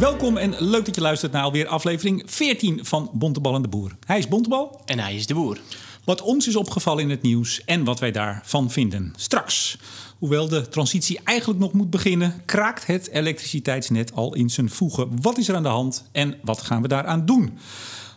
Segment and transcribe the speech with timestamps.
[0.00, 3.96] Welkom en leuk dat je luistert naar alweer aflevering 14 van Bontebal en de Boer.
[4.06, 4.80] Hij is Bontebal.
[4.84, 5.58] En hij is de boer.
[6.04, 9.12] Wat ons is opgevallen in het nieuws en wat wij daarvan vinden.
[9.16, 9.78] Straks,
[10.18, 15.20] hoewel de transitie eigenlijk nog moet beginnen, kraakt het elektriciteitsnet al in zijn voegen.
[15.22, 17.58] Wat is er aan de hand en wat gaan we daaraan doen?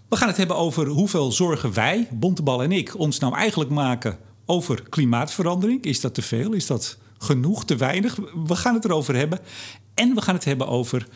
[0.07, 4.17] We gaan het hebben over hoeveel zorgen wij, Bontebal en ik, ons nou eigenlijk maken
[4.45, 5.83] over klimaatverandering.
[5.83, 6.51] Is dat te veel?
[6.51, 7.65] Is dat genoeg?
[7.65, 8.15] Te weinig?
[8.47, 9.39] We gaan het erover hebben.
[9.93, 11.07] En we gaan het hebben over.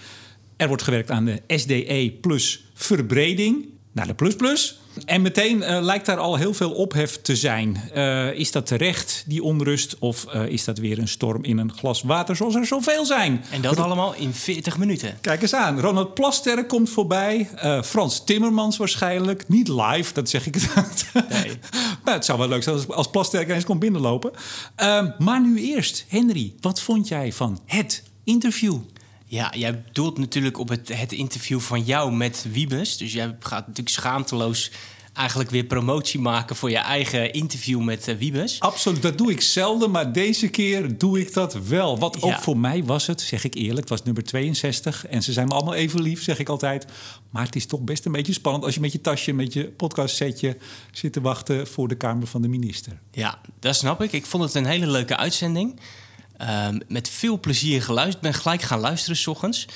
[0.58, 3.66] Er wordt gewerkt aan de SDE plus verbreding
[3.96, 4.80] naar de plus plus.
[5.06, 7.82] En meteen eh, lijkt daar al heel veel ophef te zijn.
[7.94, 9.96] Eh, is dat terecht, die onrust?
[10.00, 13.44] Of eh, is dat weer een storm in een glas water, zoals er zoveel zijn?
[13.52, 15.18] En dat allemaal in 40 minuten.
[15.22, 15.80] Kijk eens aan.
[15.80, 17.50] Ronald Plasterk komt voorbij.
[17.84, 19.48] Frans Timmermans waarschijnlijk.
[19.48, 21.06] Niet live, dat zeg ik het.
[21.30, 21.52] Nee.
[22.04, 24.32] nou, het zou wel leuk zijn als, als Plasterk eens komt binnenlopen.
[25.18, 28.78] Maar nu eerst, Henry, wat vond jij van het interview?
[29.26, 32.98] Ja, jij doelt natuurlijk op het, het interview van jou met Wiebes.
[32.98, 34.72] Dus jij gaat natuurlijk schaamteloos
[35.16, 38.60] eigenlijk weer promotie maken voor je eigen interview met uh, Wiebes.
[38.60, 42.00] Absoluut, dat doe ik zelden, maar deze keer doe ik dat wel.
[42.00, 45.08] Wat ook voor mij was het, zeg ik eerlijk, was nummer 62.
[45.08, 46.86] En ze zijn me allemaal even lief, zeg ik altijd.
[47.30, 49.64] Maar het is toch best een beetje spannend als je met je tasje, met je
[49.64, 50.58] podcastsetje
[50.92, 53.00] zit te wachten voor de Kamer van de Minister.
[53.12, 54.12] Ja, dat snap ik.
[54.12, 55.80] Ik vond het een hele leuke uitzending.
[56.38, 58.22] Ehm, met veel plezier geluisterd.
[58.22, 59.68] Ben gelijk gaan luisteren s ochtends.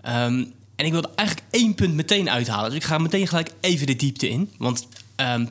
[0.00, 0.44] Ehm,
[0.76, 2.70] en ik wilde eigenlijk één punt meteen uithalen.
[2.70, 4.50] Dus ik ga meteen gelijk even de diepte in.
[4.58, 4.86] Want
[5.16, 5.46] ehm,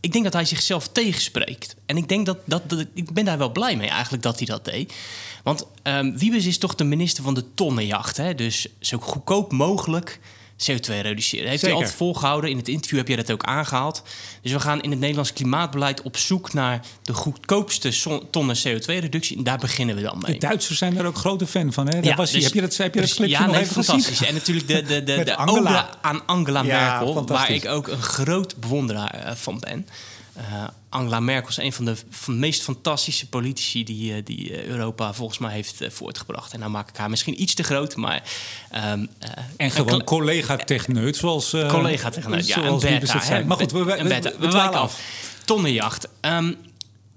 [0.00, 1.76] ik denk dat hij zichzelf tegenspreekt.
[1.86, 4.46] En ik denk dat, dat, dat ik ben daar wel blij mee eigenlijk dat hij
[4.46, 4.94] dat deed.
[5.42, 5.66] Want
[6.14, 8.16] Wiebes is toch de minister van de tonnenjacht.
[8.16, 8.34] Hè?
[8.34, 10.20] Dus zo goedkoop mogelijk
[10.58, 11.48] CO2 reduceren.
[11.48, 11.66] Heeft Zeker.
[11.66, 12.50] hij altijd volgehouden.
[12.50, 14.02] In het interview heb je dat ook aangehaald.
[14.42, 17.92] Dus we gaan in het Nederlands klimaatbeleid op zoek naar de goedkoopste
[18.30, 19.36] tonnen CO2-reductie.
[19.36, 20.32] En daar beginnen we dan mee.
[20.32, 21.88] De Duitsers zijn er ook grote fan van.
[21.88, 22.00] Hè?
[22.00, 23.74] Daar was dus- heb je dat, heb je dat precies, clipje ja, nog nee, even
[23.74, 24.06] fantastisch.
[24.06, 24.28] gezien?
[24.28, 25.70] En natuurlijk de, de, de, de Angela.
[25.70, 29.86] ode aan Angela Ja, Merkel, waar ik ook een groot bewonderaar eh, van ben.
[30.32, 34.52] Eh, Angela Merkel is een van de, van de meest fantastische politici die, eh, die
[34.52, 36.52] eh, Europa volgens mij heeft eh, voortgebracht.
[36.52, 38.22] En nou maak ik haar misschien iets te groot, maar...
[38.70, 41.50] ehm, eh, En gewoon collega-techneut, zoals...
[41.50, 42.46] collega tegenoit.
[42.46, 43.18] Ja, zoals beta.
[43.18, 45.00] hè, Maar goed, we, we, wijken af.
[45.44, 46.08] Tonnenjacht.
[46.20, 46.52] Ehm,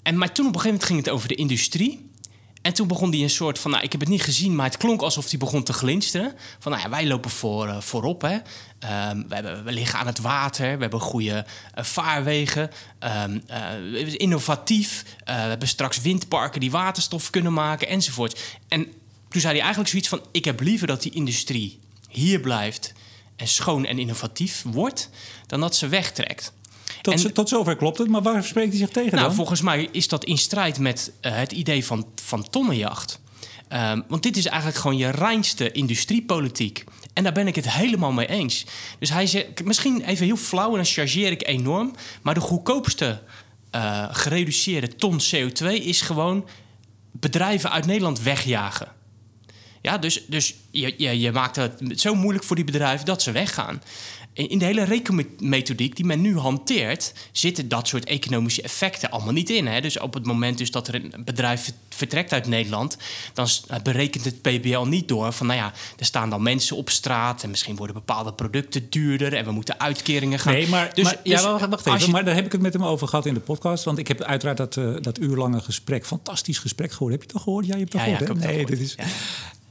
[0.04, 2.10] en, maar toen op een gegeven moment ging het over de industrie.
[2.62, 4.78] En toen begon hij een soort van, nou, ik heb het niet gezien, maar het
[4.78, 6.34] klonk alsof hij begon te glinsteren.
[6.60, 8.38] Van, nou ja, wij lopen voor, voorop, hè.
[8.82, 12.70] Ehm, we, hebben, we liggen aan het water, we hebben goede eh, vaarwegen,
[13.00, 15.04] we zijn innovatief.
[15.24, 18.40] eh, we hebben straks windparken die waterstof kunnen maken, enzovoort.
[18.68, 18.84] En
[19.30, 22.94] toen zei hij eigenlijk zoiets van, ik heb liever dat die industrie hier blijft
[23.36, 25.10] en schoon en innovatief wordt,
[25.48, 26.54] dan dat ze wegtrekt.
[27.02, 29.36] Tot, En- zo- tot zover klopt het, maar waar spreekt hij zich tegen Nou, dan?
[29.36, 33.20] volgens mij is dat in strijd met het idee van, van tonnenjacht.
[33.68, 36.84] Ehm, want dit is eigenlijk gewoon je reinste industriepolitiek.
[37.14, 38.66] En daar ben ik het helemaal mee eens.
[39.00, 41.96] Dus hij zegt, misschien even heel flauw en dan chargeer ik enorm.
[42.22, 43.22] Maar de goedkoopste
[43.72, 46.48] eh, gereduceerde ton CO2 is gewoon
[47.12, 48.88] bedrijven uit Nederland wegjagen.
[49.82, 53.32] Ja, dus, dus je, je, je maakt het zo moeilijk voor die bedrijven dat ze
[53.32, 53.82] weggaan.
[54.34, 59.50] In de hele rekenmethodiek die men nu hanteert, zitten dat soort economische effecten allemaal niet
[59.50, 59.68] in.
[59.68, 59.82] Hè?
[59.82, 62.98] Dus op het moment dus dat er een bedrijf ver- vertrekt uit Nederland,
[63.34, 66.90] dan eh, berekent het PBL niet door van, nou ja, er staan dan mensen op
[66.90, 70.54] straat en misschien worden bepaalde producten duurder en we moeten uitkeringen gaan.
[70.54, 72.00] Nee, maar, Dus- maar, ja, dus wacht, even.
[72.00, 73.84] je- Maar daar heb ik het met hem over gehad in de podcast.
[73.84, 77.12] Want ik heb uiteraard dat, eh, dat uurlange gesprek, fantastisch gesprek gehoord.
[77.12, 77.66] Heb je het al gehoord?
[77.66, 78.96] Ja, je hebt het Ja, al ja, gehoord, het Nee, dit is...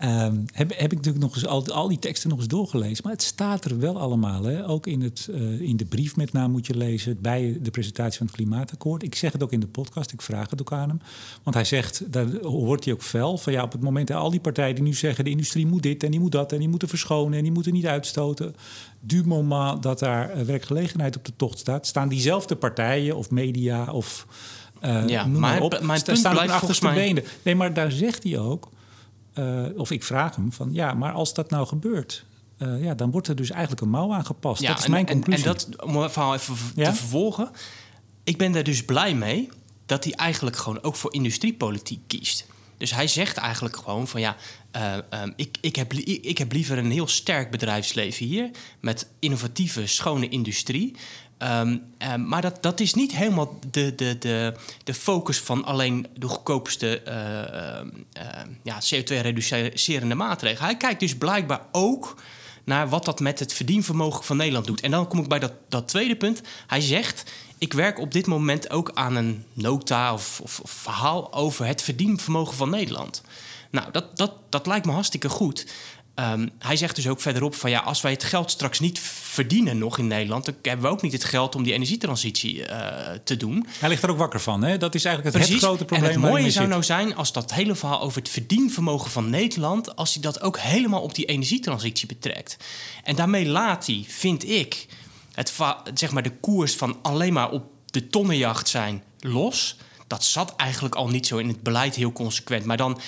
[0.00, 3.00] Ehm, heb, heb ik natuurlijk nog eens al, al die teksten nog eens doorgelezen.
[3.04, 4.42] Maar het staat er wel allemaal.
[4.42, 4.68] Hè?
[4.68, 7.18] Ook in, het, eh, in de brief met name moet je lezen.
[7.20, 9.02] Bij de presentatie van het klimaatakkoord.
[9.02, 10.12] Ik zeg het ook in de podcast.
[10.12, 11.00] Ik vraag het ook aan hem.
[11.42, 13.38] Want hij zegt, daar hoort hij ook fel.
[13.38, 15.24] Van ja, op het moment dat al die partijen die nu zeggen...
[15.24, 17.36] de industrie moet dit en die moet dat en die moeten verschonen...
[17.38, 18.54] en die moeten niet uitstoten.
[19.00, 21.86] Du moment dat daar eh, werkgelegenheid op de tocht staat...
[21.86, 24.26] staan diezelfde partijen of media of...
[24.80, 25.70] eh, Ja, maar maar op,
[26.04, 27.24] punt staan op achterste mij- benen.
[27.42, 28.68] Nee, maar daar zegt hij ook...
[29.40, 32.24] eh, of ik vraag hem van ja, maar als dat nou gebeurt,
[32.56, 34.66] eh, ja, dan wordt er dus eigenlijk een mouw aangepast.
[34.66, 35.44] dat is en, mijn en, conclusie.
[35.46, 36.84] en dat, om het verhaal even Ja?
[36.84, 37.50] te vervolgen.
[38.24, 39.48] Ik ben daar dus blij mee
[39.86, 42.46] dat hij eigenlijk gewoon ook voor industriepolitiek kiest.
[42.76, 44.36] Dus hij zegt eigenlijk gewoon van ja,
[44.70, 48.50] eh, ehm, ik, ik, heb, ik heb liever een heel sterk bedrijfsleven hier
[48.80, 50.96] met innovatieve, schone industrie.
[51.40, 54.54] Ehm, ehm, maar dat, dat is niet helemaal de, de, de,
[54.84, 60.64] de focus van alleen de goedkoopste eh, ehm, ehm, ja, CO2-reducerende maatregelen.
[60.64, 62.22] Hij kijkt dus blijkbaar ook
[62.64, 64.80] naar wat dat met het verdienvermogen van Nederland doet.
[64.80, 66.40] En dan kom ik bij dat, dat tweede punt.
[66.66, 71.32] Hij zegt: Ik werk op dit moment ook aan een nota of, of, of verhaal
[71.32, 73.22] over het verdienvermogen van Nederland.
[73.70, 75.66] Nou, dat, dat, dat lijkt me hartstikke goed.
[76.20, 79.78] Ehm, hij zegt dus ook verderop van ja, als wij het geld straks niet verdienen
[79.78, 83.36] nog in Nederland, dan hebben we ook niet het geld om die energietransitie eh, te
[83.36, 83.66] doen.
[83.78, 84.78] Hij ligt er ook wakker van, hè?
[84.78, 85.62] Dat is eigenlijk het, Precies.
[85.62, 86.10] grote probleem.
[86.10, 86.68] En het mooie zou zit.
[86.68, 90.58] nou zijn als dat hele verhaal over het verdienvermogen van Nederland, als hij dat ook
[90.58, 92.56] helemaal op die energietransitie betrekt.
[93.04, 94.86] En daarmee laat hij, vind ik,
[95.34, 95.52] het
[95.94, 99.76] zeg maar de koers van alleen maar op de tonnenjacht zijn los.
[100.06, 102.64] Dat zat eigenlijk al niet zo in het beleid heel consequent.
[102.64, 103.00] Maar dan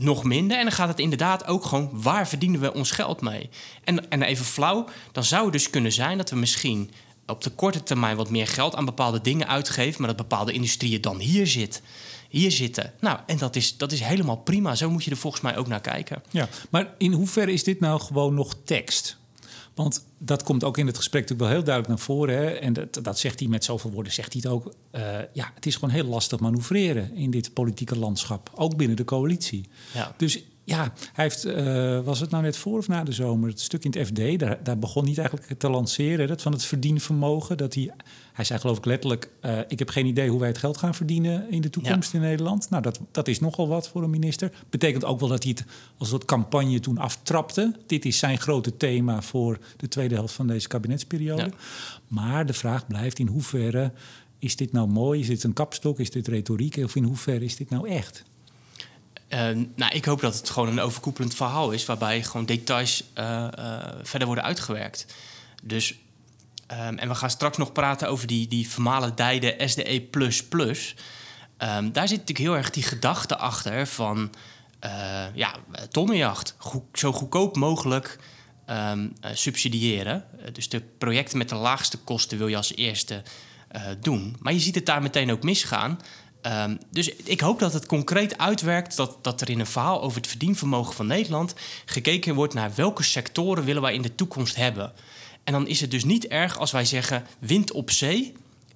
[0.00, 0.56] nog minder.
[0.56, 1.90] En dan gaat het inderdaad ook gewoon...
[1.92, 3.50] waar verdienen we ons geld mee?
[3.84, 6.16] En, en even flauw, dan zou het dus kunnen zijn...
[6.16, 6.90] dat we misschien
[7.26, 8.74] op de korte termijn wat meer geld...
[8.74, 9.98] aan bepaalde dingen uitgeven...
[9.98, 11.82] maar dat bepaalde industrieën dan hier zit.
[12.28, 12.92] Hier zitten.
[13.00, 14.74] Nou, en dat is, dat is helemaal prima.
[14.74, 16.22] Zo moet je er volgens mij ook naar kijken.
[16.30, 19.18] Ja, maar in hoeverre is dit nou gewoon nog tekst?
[19.76, 22.36] Want dat komt ook in het gesprek natuurlijk wel heel duidelijk naar voren.
[22.36, 22.46] Hè?
[22.46, 24.74] En dat, dat zegt hij met zoveel woorden, zegt hij het ook.
[24.90, 25.02] Eh,
[25.32, 28.50] ja, het is gewoon heel lastig manoeuvreren in dit politieke landschap.
[28.54, 29.68] Ook binnen de coalitie.
[29.94, 30.14] Ja.
[30.16, 33.60] Dus ja, hij heeft, eh, was het nou net voor of na de zomer, het
[33.60, 37.56] stuk in het FD, daar, daar begon hij eigenlijk te lanceren, dat van het verdienvermogen.
[37.56, 37.90] Dat hij,
[38.32, 40.94] hij zei geloof ik letterlijk, eh, ik heb geen idee hoe wij het geld gaan
[40.94, 42.70] verdienen in de toekomst in Nederland.
[42.70, 44.52] Nou, dat, dat is nogal wat voor een minister.
[44.70, 45.66] Betekent ook wel dat hij het
[45.98, 47.74] als soort campagne toen aftrapte.
[47.86, 51.42] Dit is zijn grote thema voor de tweede helft van deze kabinetsperiode.
[51.42, 51.50] Ja.
[52.08, 53.92] Maar de vraag blijft in hoeverre
[54.38, 55.20] is dit nou mooi?
[55.20, 55.98] Is dit een kapstok?
[55.98, 56.76] Is dit retoriek?
[56.76, 58.24] Of in hoeverre is dit nou echt?
[59.28, 61.86] Eh, nou, ik hoop dat het gewoon een overkoepelend verhaal is...
[61.86, 65.06] waarbij gewoon details eh, eh, verder worden uitgewerkt.
[65.62, 65.94] Dus,
[66.66, 70.08] ehm, en we gaan straks nog praten over die, die vermalendijde SDE++.
[71.56, 74.30] Ehm, daar zit natuurlijk heel erg die gedachte achter van...
[74.78, 75.54] eh, ja,
[75.90, 76.56] tonnenjacht.
[76.92, 78.18] Zo goedkoop mogelijk
[78.66, 80.24] ehm, subsidiëren.
[80.52, 83.22] Dus de projecten met de laagste kosten wil je als eerste
[84.00, 84.36] doen.
[84.40, 85.98] Maar je ziet het daar meteen ook misgaan...
[86.42, 90.20] Ehm, dus ik hoop dat het concreet uitwerkt dat, dat er in een verhaal over
[90.20, 91.54] het verdienvermogen van Nederland
[91.84, 94.92] gekeken wordt naar welke sectoren willen wij in de toekomst hebben.
[95.44, 98.34] En dan is het dus niet erg als wij zeggen wind op zee,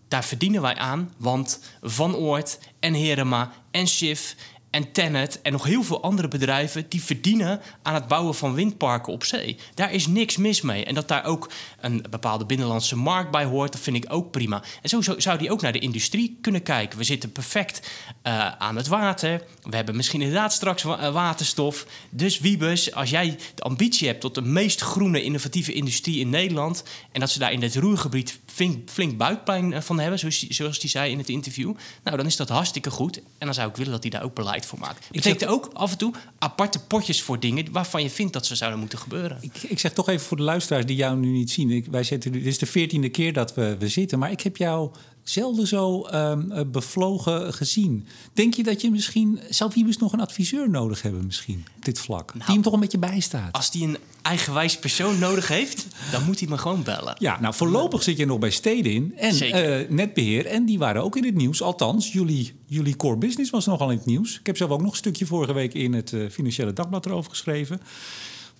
[0.08, 4.36] daar verdienen wij aan, want Van Oort en Herema en Schiff
[4.70, 9.12] en Tennet en nog heel veel andere bedrijven die verdienen aan het bouwen van windparken
[9.12, 9.56] op zee.
[9.74, 10.84] Daar is niks mis mee.
[10.84, 11.50] En dat daar ook
[11.80, 14.62] een bepaalde binnenlandse markt bij hoort, dat vind ik ook prima.
[14.82, 16.98] En zo zo- zou die ook naar de industrie kunnen kijken.
[16.98, 17.90] We zitten perfect
[18.22, 19.42] eh, aan het water.
[19.62, 21.86] We hebben misschien inderdaad straks eh, waterstof.
[22.10, 26.82] Dus Wiebes, als jij de ambitie hebt tot de meest groene innovatieve industrie in Nederland
[27.12, 30.78] en dat ze daar in het roergebied flink, flink buikpijn eh, van hebben, zoals, zoals
[30.78, 31.74] die zei in het interview,
[32.04, 33.16] nou dan is dat hartstikke goed.
[33.16, 35.04] En dan zou ik willen dat hij daar ook beleid voor maakt.
[35.10, 38.54] Ik betekent ook af en toe aparte potjes voor dingen waarvan je vindt dat ze
[38.56, 39.38] zouden moeten gebeuren.
[39.40, 41.70] Ik, ik zeg toch even voor de luisteraars die jou nu niet zien.
[41.70, 44.18] Ik, wij zitten, dit is de veertiende keer dat we, we zitten.
[44.18, 44.90] Maar ik heb jou
[45.30, 48.06] zelden zo ehm, eh, bevlogen gezien.
[48.32, 49.40] Denk je dat je misschien...
[49.48, 52.32] Zou Wiebes nog een adviseur nodig hebben misschien op dit vlak?
[52.32, 53.52] die hem toch een beetje bijstaat?
[53.52, 57.16] Als die een eigenwijs persoon nodig heeft, dan moet hij me gewoon bellen.
[57.18, 60.46] Ja, nou voorlopig zit je nog bij Stedin en eh, Netbeheer.
[60.46, 61.62] En die waren ook in het nieuws.
[61.62, 64.38] Althans, jullie, jullie core business was nogal in het nieuws.
[64.38, 67.30] Ik heb zelf ook nog een stukje vorige week in het eh, Financiële Dagblad erover
[67.30, 67.80] geschreven.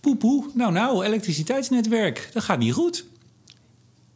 [0.01, 3.05] Poepoe, nou nou, elektriciteitsnetwerk, dat gaat niet goed.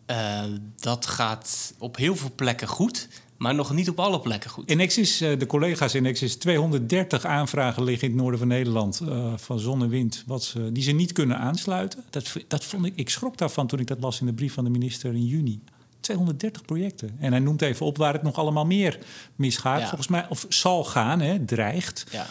[0.07, 0.43] Eh,
[0.77, 4.71] dat gaat op heel veel plekken goed, maar nog niet op alle plekken goed.
[4.71, 9.01] In Nexus, eh, de collega's in Nexus, 230 aanvragen liggen in het noorden van Nederland
[9.01, 12.05] eh, van zon en wind, wat ze, die ze niet kunnen aansluiten.
[12.11, 14.65] Dat, dat vond ik, ik schrok daarvan toen ik dat las in de brief van
[14.65, 15.63] de minister in juni.
[16.01, 17.17] 230 projecten.
[17.19, 18.99] En hij noemt even op waar het nog allemaal meer
[19.37, 19.81] misgaat.
[19.81, 19.87] Ja.
[19.87, 22.05] Volgens mij, of zal gaan, hè, dreigt.
[22.11, 22.27] Ja.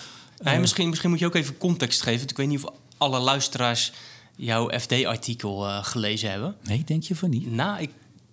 [0.59, 2.29] Misschien, misschien moet je ook even context geven.
[2.29, 3.91] Ik weet niet of alle luisteraars
[4.35, 6.55] jouw FD-artikel eh, gelezen hebben.
[6.63, 7.51] Nee, denk je van niet?
[7.51, 7.89] Nou, ik,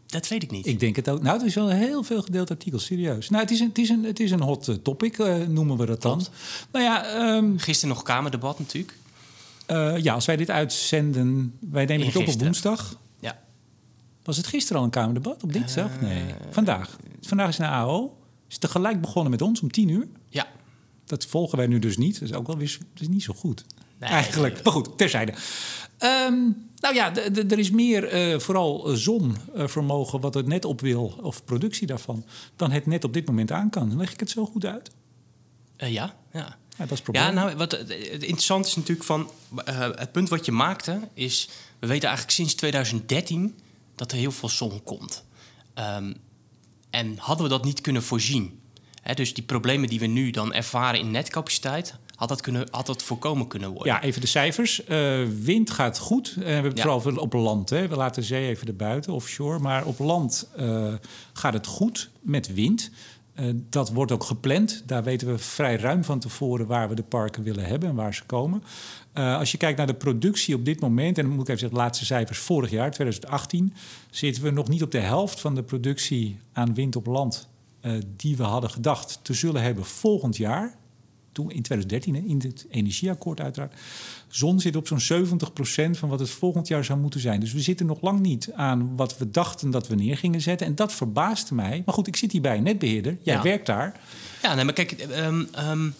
[0.07, 0.66] dat weet ik niet.
[0.66, 1.23] Ik denk het ook.
[1.23, 3.28] Nou, het is wel een heel veel gedeeld artikel, serieus.
[3.28, 5.76] Nou, het is een, het is een, het is een hot eh, topic, eh, noemen
[5.76, 6.26] we dat dan.
[6.73, 8.99] Nou ja, ehm, Gisteren nog Kamerdebat natuurlijk.
[10.02, 12.99] ja, als wij dit uitzenden, wij nemen het op op woensdag.
[13.21, 13.38] Ja.
[14.25, 15.42] Was het gisteren al een Kamerdebat?
[15.42, 16.00] Op dinsdag?
[16.00, 16.97] Nee, vandaag.
[17.21, 18.16] Vandaag is een AO.
[18.49, 20.09] Is tegelijk begonnen met ons om tien uur.
[20.28, 20.47] Ja.
[21.04, 22.21] Dat volgen wij nu dus niet.
[22.21, 23.64] Dat is ook wel weer dat is niet zo goed.
[24.00, 24.64] Nee, Eigenlijk.
[24.64, 25.33] Maar goed, terzijde.
[26.00, 31.19] Ehm, nou ja, er is meer eh, vooral eh, zonvermogen wat het net op wil,
[31.23, 32.25] of productie daarvan,
[32.57, 33.97] dan het net op dit moment aan kan.
[33.97, 34.90] Leg ik het zo goed uit?
[35.76, 36.59] Eh, ja, ja.
[36.76, 37.25] Ja, dat is het probleem.
[37.25, 39.30] Ja, nou, wat, het interessante is natuurlijk van...
[39.97, 41.49] het punt wat je maakte is...
[41.78, 43.59] We weten eigenlijk sinds 2013
[43.95, 45.25] dat er heel veel zon komt.
[45.75, 46.12] Ehm,
[46.90, 48.61] en hadden we dat niet kunnen voorzien...
[49.02, 51.95] Hè, dus die problemen die we nu dan ervaren in netcapaciteit...
[52.20, 53.92] had dat, kunnen, had dat voorkomen kunnen worden.
[53.92, 54.84] Ja, even de cijfers.
[54.84, 56.34] Eh, wind gaat goed.
[56.38, 57.70] Eh, we hebben het vooral op land.
[57.70, 57.88] Hè.
[57.88, 59.58] We laten zee even erbuiten, offshore.
[59.58, 60.94] Maar op land eh,
[61.32, 62.90] gaat het goed met wind.
[63.70, 64.82] dat wordt ook gepland.
[64.86, 68.14] Daar weten we vrij ruim van tevoren waar we de parken willen hebben en waar
[68.14, 68.62] ze komen.
[69.14, 71.60] Uh, als je kijkt naar de productie op dit moment, en dan moet ik even
[71.60, 73.74] zeggen, de laatste cijfers vorig jaar, 2018,
[74.10, 77.48] zitten we nog niet op de helft van de productie aan wind op land
[77.82, 80.78] uh, die we hadden gedacht te zullen hebben volgend jaar.
[81.32, 83.75] Toen in 2013, hè, in het energieakkoord uiteraard.
[84.28, 87.40] Zon zit op zo'n 70% van wat het volgend jaar zou moeten zijn.
[87.40, 90.66] Dus we zitten nog lang niet aan wat we dachten dat we neer gingen zetten.
[90.66, 91.82] En dat verbaasde mij.
[91.84, 93.18] Maar goed, ik zit hier bij netbeheerder.
[93.22, 93.42] Jij ja.
[93.42, 94.00] werkt daar.
[94.42, 95.94] Ja, nee, maar kijk, um, um,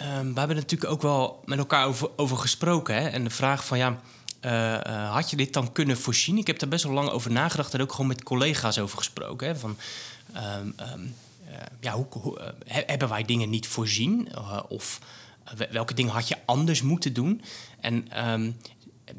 [0.00, 2.94] Um, we hebben natuurlijk ook wel met elkaar over, over gesproken.
[2.94, 3.08] Hè?
[3.08, 4.00] En de vraag van ja,
[4.44, 6.38] uh, uh, had je dit dan kunnen voorzien?
[6.38, 9.46] Ik heb daar best wel lang over nagedacht en ook gewoon met collega's over gesproken.
[9.46, 9.56] Hè?
[9.56, 9.76] Van,
[10.36, 11.14] um,
[11.80, 14.28] ja, hoe, hoe hebben wij dingen niet voorzien?
[14.68, 15.00] of
[15.70, 17.42] welke dingen had je anders moeten doen?
[17.80, 18.08] En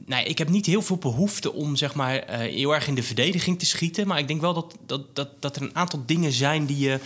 [0.06, 3.60] nou, ik heb niet heel veel behoefte om zeg maar, heel erg in de verdediging
[3.60, 4.08] te schieten.
[4.08, 7.00] Maar ik denk wel dat, dat, dat, dat er een aantal dingen zijn die je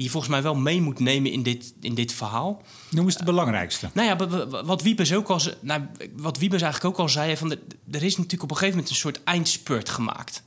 [0.00, 2.62] die je volgens mij wel mee moet nemen in dit, in dit verhaal.
[2.90, 3.90] Noem eens de belangrijkste.
[3.92, 5.82] nou ja, wat Wiebes ook al, nou,
[6.16, 7.58] wat Wiebes eigenlijk ook al zei, van de,
[7.90, 10.42] er is natuurlijk op een gegeven moment een soort eindspurt gemaakt.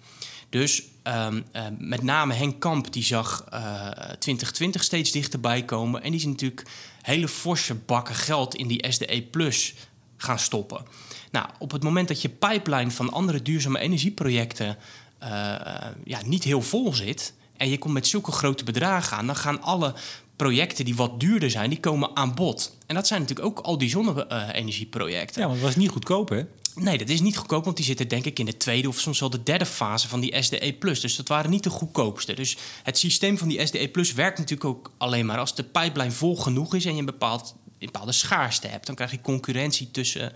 [0.53, 6.03] Dus um, uh, met name Henk Kamp, die zag uh, 2020 steeds dichterbij komen.
[6.03, 6.65] En die is natuurlijk
[7.01, 9.73] hele forse bakken geld in die SDE Plus
[10.17, 10.85] gaan stoppen.
[11.31, 14.77] Nou, op het moment dat je pipeline van andere duurzame energieprojecten
[15.23, 15.29] uh,
[16.03, 19.61] ja, niet heel vol zit en je komt met zulke grote bedragen aan, dan gaan
[19.61, 19.93] alle
[20.43, 22.77] projecten die wat duurder zijn, die komen aan bod.
[22.85, 25.41] En dat zijn natuurlijk ook al die zonne-energieprojecten.
[25.41, 26.43] Ja, want het was niet goedkoop, hè?
[26.75, 29.19] Nee, dat is niet goedkoop, want die zitten denk ik in de tweede of soms
[29.19, 30.75] wel de derde fase van die SDE+.
[30.79, 32.33] Dus dat waren niet de goedkoopste.
[32.33, 36.37] Dus het systeem van die SDE+, werkt natuurlijk ook alleen maar als de pipeline vol
[36.37, 38.85] genoeg is en je een, bepaald, een bepaalde schaarste hebt.
[38.85, 40.33] Dan krijg je concurrentie tussen,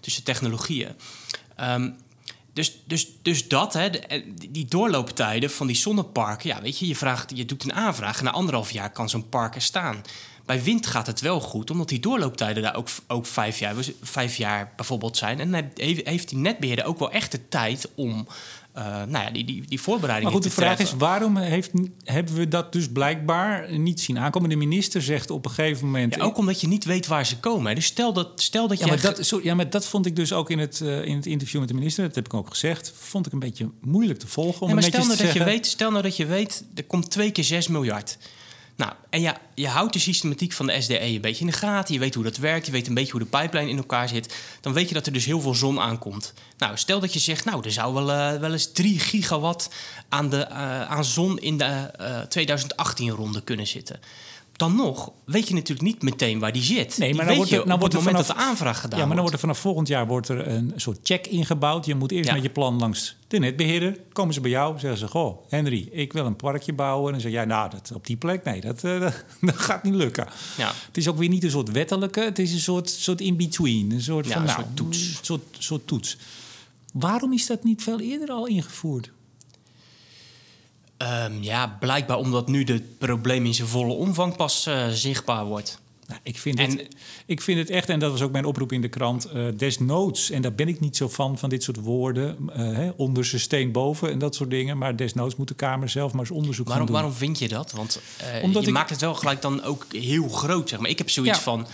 [0.00, 0.92] tussen technologieën.
[1.60, 1.96] Um,
[2.58, 3.90] dus, dus, dus dat, hè,
[4.50, 6.48] die doorlooptijden van die zonneparken.
[6.48, 9.28] Ja, weet je, je, vraagt, je doet een aanvraag en na anderhalf jaar kan zo'n
[9.28, 10.04] park er staan.
[10.46, 14.36] Bij wind gaat het wel goed, omdat die doorlooptijden daar ook, ook vijf, jaar, vijf
[14.36, 15.40] jaar bijvoorbeeld zijn.
[15.40, 15.72] En
[16.04, 18.26] heeft die netbeheerder ook wel echt de tijd om
[18.78, 20.32] uh, nou ja, die, die, die voorbereiding.
[20.32, 21.70] Maar goed, de vraag is: waarom heeft,
[22.04, 24.48] hebben we dat dus blijkbaar niet zien aankomen?
[24.48, 26.14] De minister zegt op een gegeven moment.
[26.14, 27.74] Ja, ook omdat je niet weet waar ze komen.
[27.74, 28.90] Dus stel dat, stel dat ja, je.
[28.90, 31.26] Maar dat, sorry, ja, maar dat vond ik dus ook in het, uh, in het
[31.26, 32.06] interview met de minister.
[32.06, 32.92] Dat heb ik ook gezegd.
[32.96, 34.62] Vond ik een beetje moeilijk te volgen.
[34.62, 35.40] Om ja, maar stel nou, dat zeggen...
[35.40, 38.18] je weet, stel nou dat je weet, er komt twee keer 6 miljard.
[38.78, 41.94] Nou, en ja, je houdt de systematiek van de SDE een beetje in de gaten.
[41.94, 42.66] Je weet hoe dat werkt.
[42.66, 44.34] Je weet een beetje hoe de pipeline in elkaar zit.
[44.60, 46.32] Dan weet je dat er dus heel veel zon aankomt.
[46.58, 49.70] Nou, stel dat je zegt, nou, er zou wel, uh, wel eens 3 gigawatt
[50.08, 54.00] aan, de, uh, aan zon in de uh, 2018-ronde kunnen zitten
[54.58, 56.98] dan nog weet je natuurlijk niet meteen waar die zit.
[56.98, 59.04] Nee, maar dan wordt er, dan wordt het moment vanaf, dat de aanvraag gedaan Ja,
[59.04, 61.86] maar dan wordt er vanaf volgend jaar wordt er een soort check ingebouwd.
[61.86, 62.34] Je moet eerst ja.
[62.34, 64.00] met je plan langs de netbeheerder.
[64.12, 67.06] Komen ze bij jou, zeggen ze: Goh, Henry, ik wil een parkje bouwen.
[67.06, 69.00] En dan zeg jij: Nou, dat, op die plek, nee, dat, uh,
[69.40, 70.26] dat gaat niet lukken.
[70.56, 70.72] Ja.
[70.86, 73.90] Het is ook weer niet een soort wettelijke, het is een soort, soort in-between.
[73.90, 74.98] Een soort, ja, van, een nou, soort toets.
[74.98, 76.16] Een soort, soort toets.
[76.92, 79.10] Waarom is dat niet veel eerder al ingevoerd?
[81.02, 85.80] Um, ja, blijkbaar omdat nu het probleem in zijn volle omvang pas uh, zichtbaar wordt.
[86.06, 86.88] Nou, ik, vind en, het,
[87.26, 90.30] ik vind het echt, en dat was ook mijn oproep in de krant, uh, desnoods,
[90.30, 93.40] en daar ben ik niet zo van, van dit soort woorden, uh, hè, onder zijn
[93.40, 96.68] steen boven en dat soort dingen, maar desnoods moet de Kamer zelf maar eens onderzoek
[96.68, 96.94] waarom, doen.
[96.94, 97.72] Waarom vind je dat?
[97.72, 98.00] Want
[98.42, 100.90] Omdat je ik, maakt het wel gelijk dan ook heel groot, zeg maar.
[100.90, 101.44] Ik heb zoiets ja.
[101.44, 101.66] van,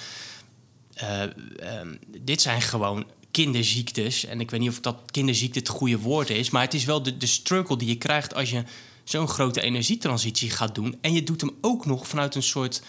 [1.81, 6.31] um, dit zijn gewoon kinderziektes, en ik weet niet of dat kinderziekte het goede woord
[6.31, 8.63] is, maar het is wel de, de struggle die je krijgt als je
[9.05, 10.99] zo'n grote energietransitie gaat doen.
[11.01, 12.83] En je doet hem ook nog vanuit een soort.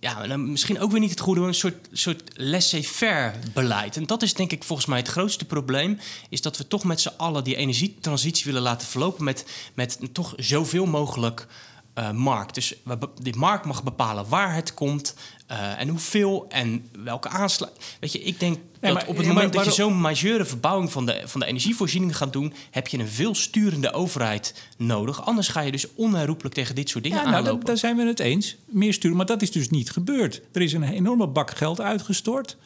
[0.00, 3.96] Ja, misschien ook weer niet het goede, een soort, soort laissez-faire beleid.
[3.96, 5.98] En dat is denk ik volgens mij het grootste probleem.
[6.28, 10.34] Is dat we toch met z'n allen die energietransitie willen laten verlopen met, met toch
[10.36, 11.46] zoveel mogelijk
[11.94, 12.54] uh, markt.
[12.54, 12.74] Dus
[13.22, 15.14] die markt mag bepalen waar het komt
[15.50, 17.70] uh, en hoeveel en welke aanslag.
[18.00, 20.92] Weet je, ik denk nee, dat op het moment maar, dat je zo'n majeure verbouwing
[20.92, 25.26] van de, van de energievoorziening gaat doen, heb je een veel sturende overheid nodig.
[25.26, 27.64] Anders ga je dus onherroepelijk tegen dit soort dingen ja, nou, aanlopen.
[27.64, 28.56] Daar zijn we het eens.
[28.66, 30.40] Meer sturen, maar dat is dus niet gebeurd.
[30.52, 32.56] Er is een enorme bak geld uitgestort.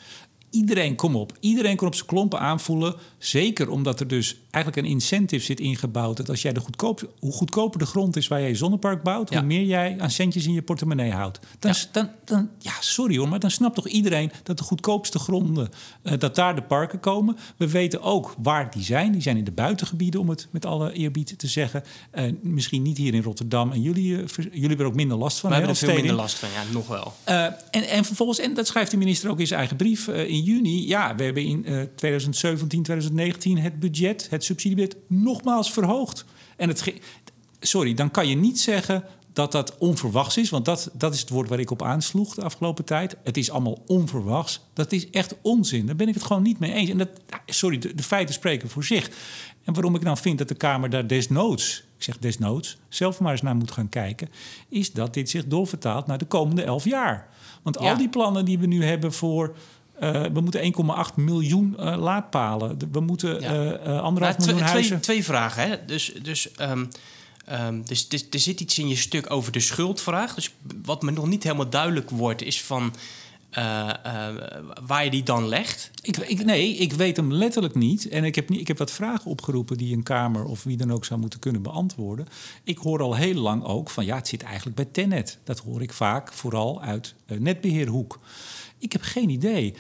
[0.51, 2.95] Iedereen, kom op, iedereen kon op zijn klompen aanvoelen.
[3.19, 6.17] Zeker omdat er dus eigenlijk een incentive zit ingebouwd.
[6.17, 9.31] Dat als jij de goedkoop, hoe goedkoper de grond is waar jij je zonnepark bouwt,
[9.31, 9.39] ja.
[9.39, 11.39] hoe meer jij aan centjes in je portemonnee houdt.
[11.59, 11.79] Dan, ja.
[11.93, 15.69] dan, dan, ja, sorry hoor, maar dan snapt toch iedereen dat de goedkoopste gronden,
[16.03, 17.37] uh, dat daar de parken komen.
[17.57, 19.13] We weten ook waar die zijn.
[19.13, 21.85] Die zijn in de buitengebieden, om het met alle eerbied te zeggen.
[22.15, 23.73] Uh, misschien niet hier in Rotterdam.
[23.73, 25.49] En jullie, uh, jullie hebben er ook minder last van.
[25.49, 27.13] We hebben er veel minder last van, ja, nog wel.
[27.25, 30.89] en, en vervolgens, en dat schrijft de minister ook in zijn eigen brief in juni.
[30.89, 31.63] Ja, we hebben in
[31.97, 36.25] 2017, 2019 het budget, het subsidiebudget, nogmaals verhoogd.
[36.57, 36.93] En het
[37.61, 40.51] sorry, dan kan je niet zeggen dat dat onverwachts is.
[40.51, 43.17] Want dat, dat is het woord waar ik op aansloeg de afgelopen tijd.
[43.25, 44.61] Het is allemaal onverwachts.
[44.73, 45.87] Dat is echt onzin.
[45.87, 46.91] Daar ben ik het gewoon niet mee eens.
[46.91, 47.09] En dat,
[47.47, 49.11] sorry, de, de feiten spreken voor zich.
[49.65, 53.33] En waarom ik nou vind dat de Kamer daar desnoods, ik zeg desnoods, zelf maar
[53.33, 54.29] eens naar moet gaan kijken,
[54.69, 57.29] is dat dit zich doorvertaalt naar de komende elf jaar.
[57.63, 57.91] Want Ja.
[57.91, 59.57] al die plannen die we nu hebben voor.
[60.01, 62.79] Eh, we moeten 1,8 miljoen eh, laadpalen.
[62.93, 63.53] We moeten Ja.
[63.73, 65.01] eh, Nou, anderhalf miljoen huizen.
[65.01, 65.69] twee vragen.
[65.69, 65.85] Hè?
[65.85, 66.85] Dus, dus, ehm,
[67.45, 70.35] ehm, dus, dus er zit iets in je stuk over de schuldvraag.
[70.35, 72.93] Dus wat me nog niet helemaal duidelijk wordt, is van
[74.87, 75.91] waar je die dan legt.
[76.03, 78.09] Ik, ik, nee, ik weet hem letterlijk niet.
[78.09, 80.93] En ik heb, niet, ik heb wat vragen opgeroepen die een Kamer of wie dan
[80.93, 82.27] ook zou moeten kunnen beantwoorden.
[82.65, 85.39] Ik hoor al heel lang ook van ja, het zit eigenlijk bij Tenet.
[85.45, 88.19] Dat hoor ik vaak, vooral uit eh, netbeheerhoek.
[88.79, 89.75] Ik heb geen idee.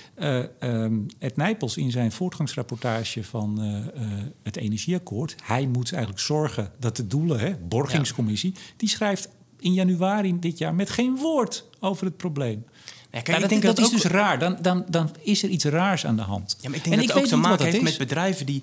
[1.18, 5.34] Ed Nijpels in zijn voortgangsrapportage van eh, eh, het Energieakkoord...
[5.42, 8.54] hij moet eigenlijk zorgen dat de doelen, hè, borgingscommissie...
[8.76, 9.28] die schrijft
[9.58, 12.64] in januari dit jaar met geen woord over het probleem.
[13.10, 14.38] Ja, kijk, Ja, ik dat, denk dat, dat, is ook, dus raar.
[14.38, 16.56] Dan, dan, dan is er iets raars aan de hand.
[16.60, 18.62] Ja, maar ik denk En dat ik het ook te maken heeft met bedrijven die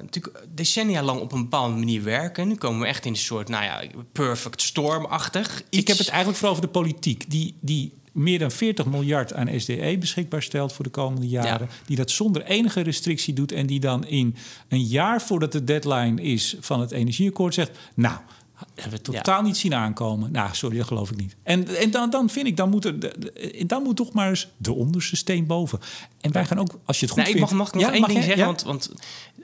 [0.00, 2.48] natuurlijk decennia lang op een bepaalde manier werken.
[2.48, 5.58] Nu komen we echt in een soort, nou ja, perfect storm-achtig.
[5.58, 5.88] Ik iets.
[5.88, 7.30] heb het eigenlijk vooral over de politiek.
[7.30, 11.68] Die, die meer dan 40 miljard aan SDE beschikbaar stelt voor de komende jaren.
[11.86, 13.52] Die dat zonder enige restrictie doet.
[13.52, 14.36] En die dan in
[14.68, 17.78] een jaar voordat de deadline is van het energieakkoord zegt...
[17.94, 18.18] nou,
[18.74, 20.32] hebben we totaal niet zien aankomen.
[20.32, 21.36] Nou, sorry, dat geloof ik niet.
[21.42, 24.48] En, en dan, dan vind ik, dan moet, er, de- dan moet toch maar eens
[24.56, 25.78] de onderste steen boven.
[26.20, 28.10] En wij gaan ook, als je het goed Nee, ik mag, nog Ja, één mag
[28.10, 28.46] ding zeggen, Ja?
[28.46, 28.90] want, want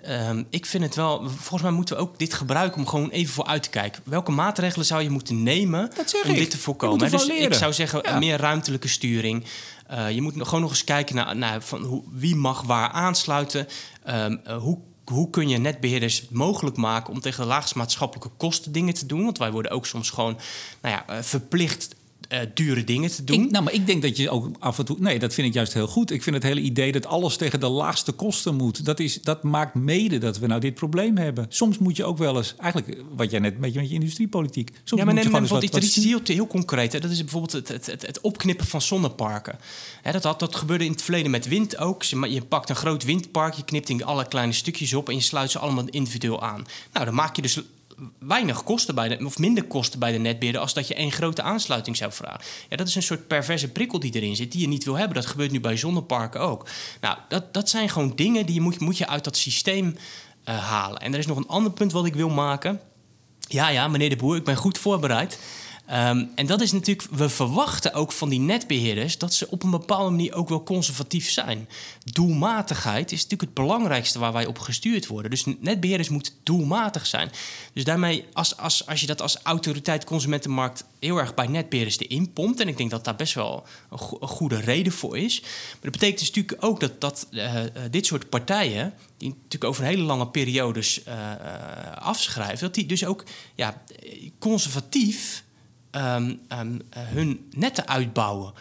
[0.03, 1.29] ehm, ik vind het wel...
[1.29, 4.03] Volgens mij moeten we ook dit gebruiken om gewoon even vooruit te kijken.
[4.05, 5.91] Welke maatregelen zou je moeten nemen
[6.25, 6.37] om ik.
[6.37, 7.11] dit te voorkomen?
[7.11, 9.45] Dus ik zou zeggen, meer ruimtelijke sturing.
[9.87, 13.67] Eh, je moet gewoon nog eens kijken naar, naar van hoe, wie mag waar aansluiten.
[14.05, 18.73] Ehm, eh, hoe hoe kun je netbeheerders het mogelijk maken om tegen de maatschappelijke kosten
[18.73, 19.25] dingen te doen?
[19.25, 20.39] Want wij worden ook soms gewoon
[20.83, 21.95] nou ja, eh, verplicht
[22.29, 23.45] eh, dure dingen te doen.
[23.45, 24.97] Ik, nou, maar ik denk dat je ook af en toe.
[25.01, 26.11] Nee, dat vind ik juist heel goed.
[26.11, 28.85] Ik vind het hele idee dat alles tegen de laagste kosten moet.
[28.85, 31.47] Dat, is, dat maakt mede dat we nou dit probleem hebben.
[31.49, 32.55] Soms moet je ook wel eens.
[32.59, 34.69] Eigenlijk wat jij net een beetje met je industriepolitiek.
[34.69, 36.93] Soms Ja, maar moet neem, je gewoon eens bijvoorbeeld wat, iets wat heel, heel concreet.
[36.93, 37.01] Hè.
[37.01, 39.59] Dat is bijvoorbeeld het, het, het, het opknippen van zonneparken.
[40.03, 42.03] Hè, dat, had, dat gebeurde in het verleden met wind ook.
[42.03, 45.09] Je, je pakt een groot windpark, je knipt in alle kleine stukjes op...
[45.09, 46.67] en je sluit ze allemaal individueel aan.
[46.93, 47.61] Nou, dan maak je dus
[48.19, 50.61] weinig kosten bij de, of minder kosten bij de netbeheerder...
[50.61, 52.41] als dat je één grote aansluiting zou vragen.
[52.69, 55.15] Ja, dat is een soort perverse prikkel die erin zit, die je niet wil hebben.
[55.15, 56.69] Dat gebeurt nu bij zonneparken ook.
[57.01, 59.97] Nou, dat, dat zijn gewoon dingen die je moet, moet je uit dat systeem
[60.45, 61.01] eh, halen.
[61.01, 62.81] En er is nog een ander punt wat ik wil maken...
[63.51, 65.39] Ja, ja, meneer de Boer, ik ben goed voorbereid.
[65.89, 69.71] Ehm, en dat is natuurlijk, we verwachten ook van die netbeheerders dat ze op een
[69.71, 71.69] bepaalde manier ook wel conservatief zijn.
[72.05, 75.31] Doelmatigheid is natuurlijk het belangrijkste waar wij op gestuurd worden.
[75.31, 77.31] Dus netbeheerders moeten doelmatig zijn.
[77.73, 82.33] Dus daarmee, als, als, als je dat als autoriteit consumentenmarkt heel erg bij netbeheerders erin
[82.33, 85.41] pompt, en ik denk dat daar best wel een, go- een goede reden voor is.
[85.41, 89.65] Maar dat betekent dus natuurlijk ook dat, dat eh, eh, dit soort partijen, die natuurlijk
[89.65, 91.15] over een hele lange periodes eh,
[91.95, 93.25] afschrijven, dat die dus ook
[93.55, 93.83] ja,
[94.39, 95.47] conservatief
[95.91, 98.53] ehm, ehm, eh, hun netten uitbouwen.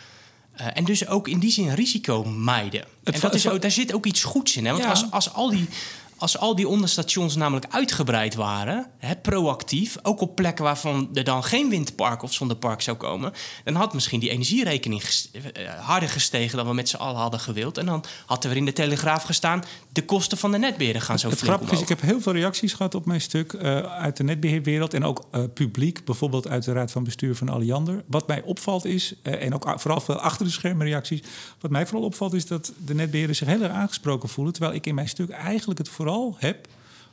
[0.54, 2.86] Eh, en dus ook in die zin risico mijden.
[3.04, 4.66] Het en dat is ook, daar zit ook iets goeds in.
[4.66, 4.72] Hè?
[4.72, 4.90] Want Ja.
[4.90, 5.68] als, als, al die,
[6.17, 11.43] als al die onderstations namelijk uitgebreid waren, hè, proactief, ook op plekken waarvan er dan
[11.43, 16.58] geen windpark of zonnepark zou komen, dan had misschien die energierekening ges- eh, harder gestegen
[16.58, 17.77] dan we met z'n allen hadden gewild.
[17.77, 21.19] En dan had er weer in de Telegraaf gestaan, de kosten van de netbeheerder gaan
[21.19, 24.17] zo Het flink is, ik heb heel veel reacties gehad op mijn stuk eh, uit
[24.17, 28.03] de netbeheerwereld en ook eh, publiek, bijvoorbeeld uit de Raad van Bestuur van Alliander.
[28.08, 31.21] Wat mij opvalt is, en ook vooral veel achter de schermen reacties,
[31.60, 34.86] wat mij vooral opvalt is dat de netbeheerders zich heel erg aangesproken voelen, terwijl ik
[34.86, 36.67] in mijn stuk eigenlijk het vooral heb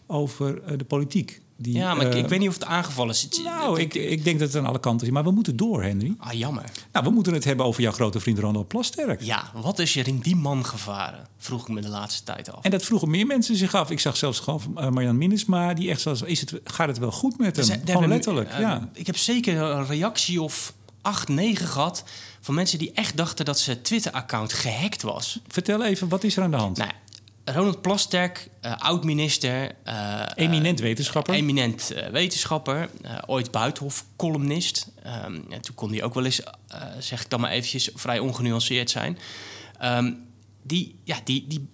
[0.07, 1.43] over eh, de politiek.
[1.57, 3.29] Die, Ja, maar ik, eh, ik weet niet of het aangevallen is.
[3.45, 5.13] Nou, ik, ik denk dat het aan alle kanten is.
[5.13, 6.15] Maar we moeten door, Henry.
[6.19, 6.65] Ah, jammer.
[6.93, 9.23] Nou, we moeten het hebben over jouw grote vriend Ronald Plasterk.
[9.23, 11.27] Ja, wat is er in die man gevaren?
[11.39, 12.65] Vroeg ik me de laatste tijd af.
[12.65, 13.91] En dat vroegen meer mensen zich af.
[13.91, 17.13] Ik zag zelfs gewoon uh, Marjan Minnesma, die echt zoals, is het, gaat het wel
[17.13, 17.67] goed met hem?
[17.67, 18.89] Dus, eh, gewoon letterlijk, eh, ja.
[18.93, 22.05] Ik heb zeker een reactie of acht, negen gehad...
[22.41, 25.41] van mensen die echt dachten dat zijn Twitter-account gehackt was.
[25.49, 26.77] Vertel even, wat is er aan de hand?
[26.77, 26.91] Nou,
[27.45, 29.75] Ronald Plasterk, eh, oud-minister...
[29.85, 31.35] eh, Eminent wetenschapper.
[31.35, 34.91] Eminent eh, wetenschapper, eh, ooit buitenhof-columnist.
[35.03, 36.41] Ehm, en toen kon hij ook wel eens,
[36.99, 39.19] zeg ik dan maar eventjes, vrij ongenuanceerd zijn.
[39.79, 40.13] Ehm,
[40.63, 41.69] die, ja, die, die,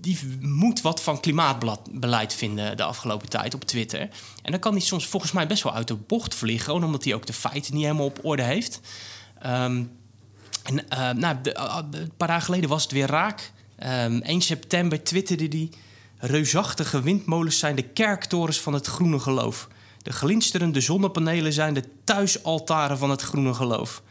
[0.00, 4.00] die moet wat van klimaatbeleid vinden de afgelopen tijd op Twitter.
[4.42, 7.04] En dan kan hij soms volgens mij best wel uit de bocht vliegen, gewoon omdat
[7.04, 8.80] hij ook de feiten niet helemaal op orde heeft.
[9.38, 9.82] Ehm,
[10.62, 11.56] en nou, de-
[11.90, 13.52] een paar dagen geleden was het weer raak.
[13.80, 15.70] Ehm 1 september twitterde hij...
[16.16, 19.68] reusachtige windmolens zijn de kerktorens van het groene geloof.
[20.02, 24.02] De glinsterende zonnepanelen zijn de thuisaltaren van het groene geloof.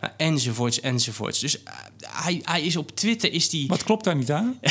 [0.00, 1.40] Nou, enzovoorts, enzovoorts.
[1.40, 1.62] Dus uh,
[2.00, 3.32] hij, hij is op Twitter...
[3.32, 4.58] Is die, Wat klopt daar niet aan?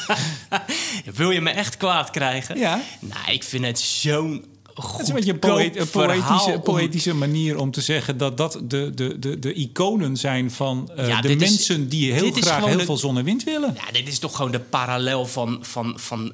[1.14, 2.58] Wil je me echt kwaad krijgen?
[2.58, 2.82] Ja.
[3.00, 7.58] Nou, ik vind het zo'n het is een beetje een, poët, een poëtische, poëtische, manier
[7.58, 11.36] om te zeggen dat dat de, de, de, de iconen zijn van uh, ja, de
[11.36, 13.74] mensen is, die heel graag heel de, veel zon en wind willen.
[13.74, 16.32] Ja, dit is toch gewoon de parallel van, van, van uh,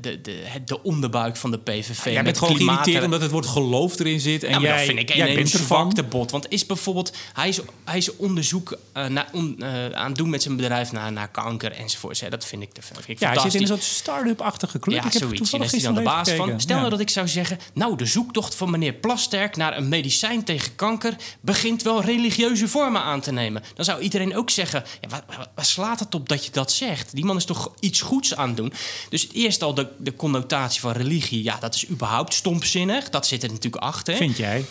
[0.00, 2.04] de, de, de onderbuik van de PVV.
[2.04, 4.44] Ja, jij bent gewoon geïrriteerd omdat het woord geloof erin zit.
[4.44, 6.30] En ja, jij, dat vind ik een, zwakte bot.
[6.30, 10.56] Want is bijvoorbeeld, hij is, hij is onderzoek uh, on, aan het doen met zijn
[10.56, 12.20] bedrijf naar, naar kanker enzovoorts.
[12.20, 12.28] Hè.
[12.28, 12.96] Dat vind ik te veel.
[13.18, 14.94] Ja, hij zit in een soort start-up-achtige club.
[14.94, 15.52] Ja, ik heb zoiets.
[15.52, 16.60] En is hij dan de baas van.
[16.60, 20.44] Stel nou dat ik zou zeggen, nou, de zoektocht van meneer Plasterk naar een medicijn
[20.44, 23.62] tegen kanker begint wel religieuze vormen aan te nemen.
[23.74, 27.14] Dan zou iedereen ook zeggen: ja, waar, waar, slaat het op dat je dat zegt?
[27.14, 28.72] Die man is toch iets goeds aan het doen.
[29.08, 33.10] Dus eerst al de, de connotatie van religie, ja, dat is überhaupt stompzinnig.
[33.10, 34.16] Dat zit er natuurlijk achter.
[34.16, 34.64] Vind jij?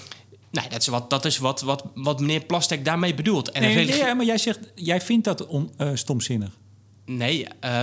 [0.51, 3.51] Nee, dat is wat, dat is wat, wat, wat meneer Plasterk daarmee bedoelt.
[3.51, 4.15] En nee, religie...
[4.15, 6.49] maar jij zegt, jij vindt dat on, uh, stomzinnig.
[7.05, 7.81] Nee, uh,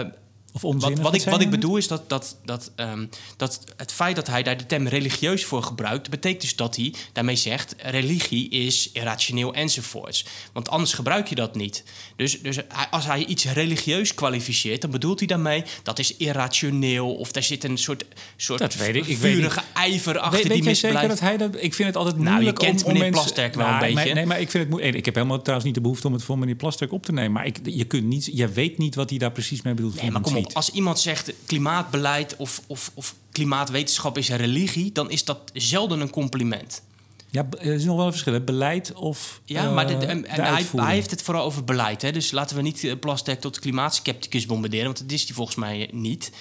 [0.52, 4.16] of wat, wat, ik, wat ik bedoel is dat, dat, dat, um, dat het feit
[4.16, 8.48] dat hij daar de term religieus voor gebruikt, betekent dus dat hij daarmee zegt: religie
[8.48, 10.24] is irrationeel enzovoorts.
[10.52, 11.84] Want anders gebruik je dat niet.
[12.16, 12.58] Dus, dus
[12.90, 17.64] als hij iets religieus kwalificeert, dan bedoelt hij daarmee dat is irrationeel of daar zit
[17.64, 18.04] een soort,
[18.36, 19.06] soort dat weet ik.
[19.06, 21.56] ik vurige ijver achter weet, die weet zeker dat hij dat.
[21.60, 24.14] Ik vind het altijd moeilijk nou, je kent om, meneer Plasterk wel nou, een beetje.
[24.14, 24.96] Nee, maar ik vind het moeilijk.
[24.96, 27.32] Ik heb helemaal trouwens niet de behoefte om het voor meneer Plasterk op te nemen.
[27.32, 30.00] Maar ik, je kunt niet, je weet niet wat hij daar precies mee bedoelt.
[30.00, 34.92] Nee, maar kom op, als iemand zegt klimaatbeleid of, of, of klimaatwetenschap is een religie,
[34.92, 36.82] dan is dat zelden een compliment.
[37.30, 38.32] Ja, er is nog wel een verschil.
[38.32, 38.40] Hè?
[38.40, 39.40] Beleid of.
[39.44, 42.02] Ja, maar de, en, en hij, hij, heeft het vooral over beleid.
[42.02, 42.12] Hè?
[42.12, 46.32] Dus laten we niet Plasterk tot klimaatskepticus bombarderen, want dat is hij volgens mij niet.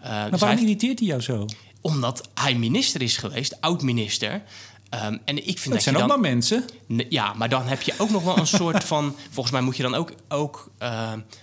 [0.00, 1.46] Uh, maar dus waarom irriteert hij jou zo?
[1.80, 4.42] Omdat hij minister is geweest, oud-minister.
[5.04, 6.64] Um, en ik vind dat, dat zijn ook maar mensen.
[7.08, 9.16] Ja, maar dan heb je ook nog wel een soort van.
[9.30, 10.88] Volgens mij moet je dan ook, ook uh,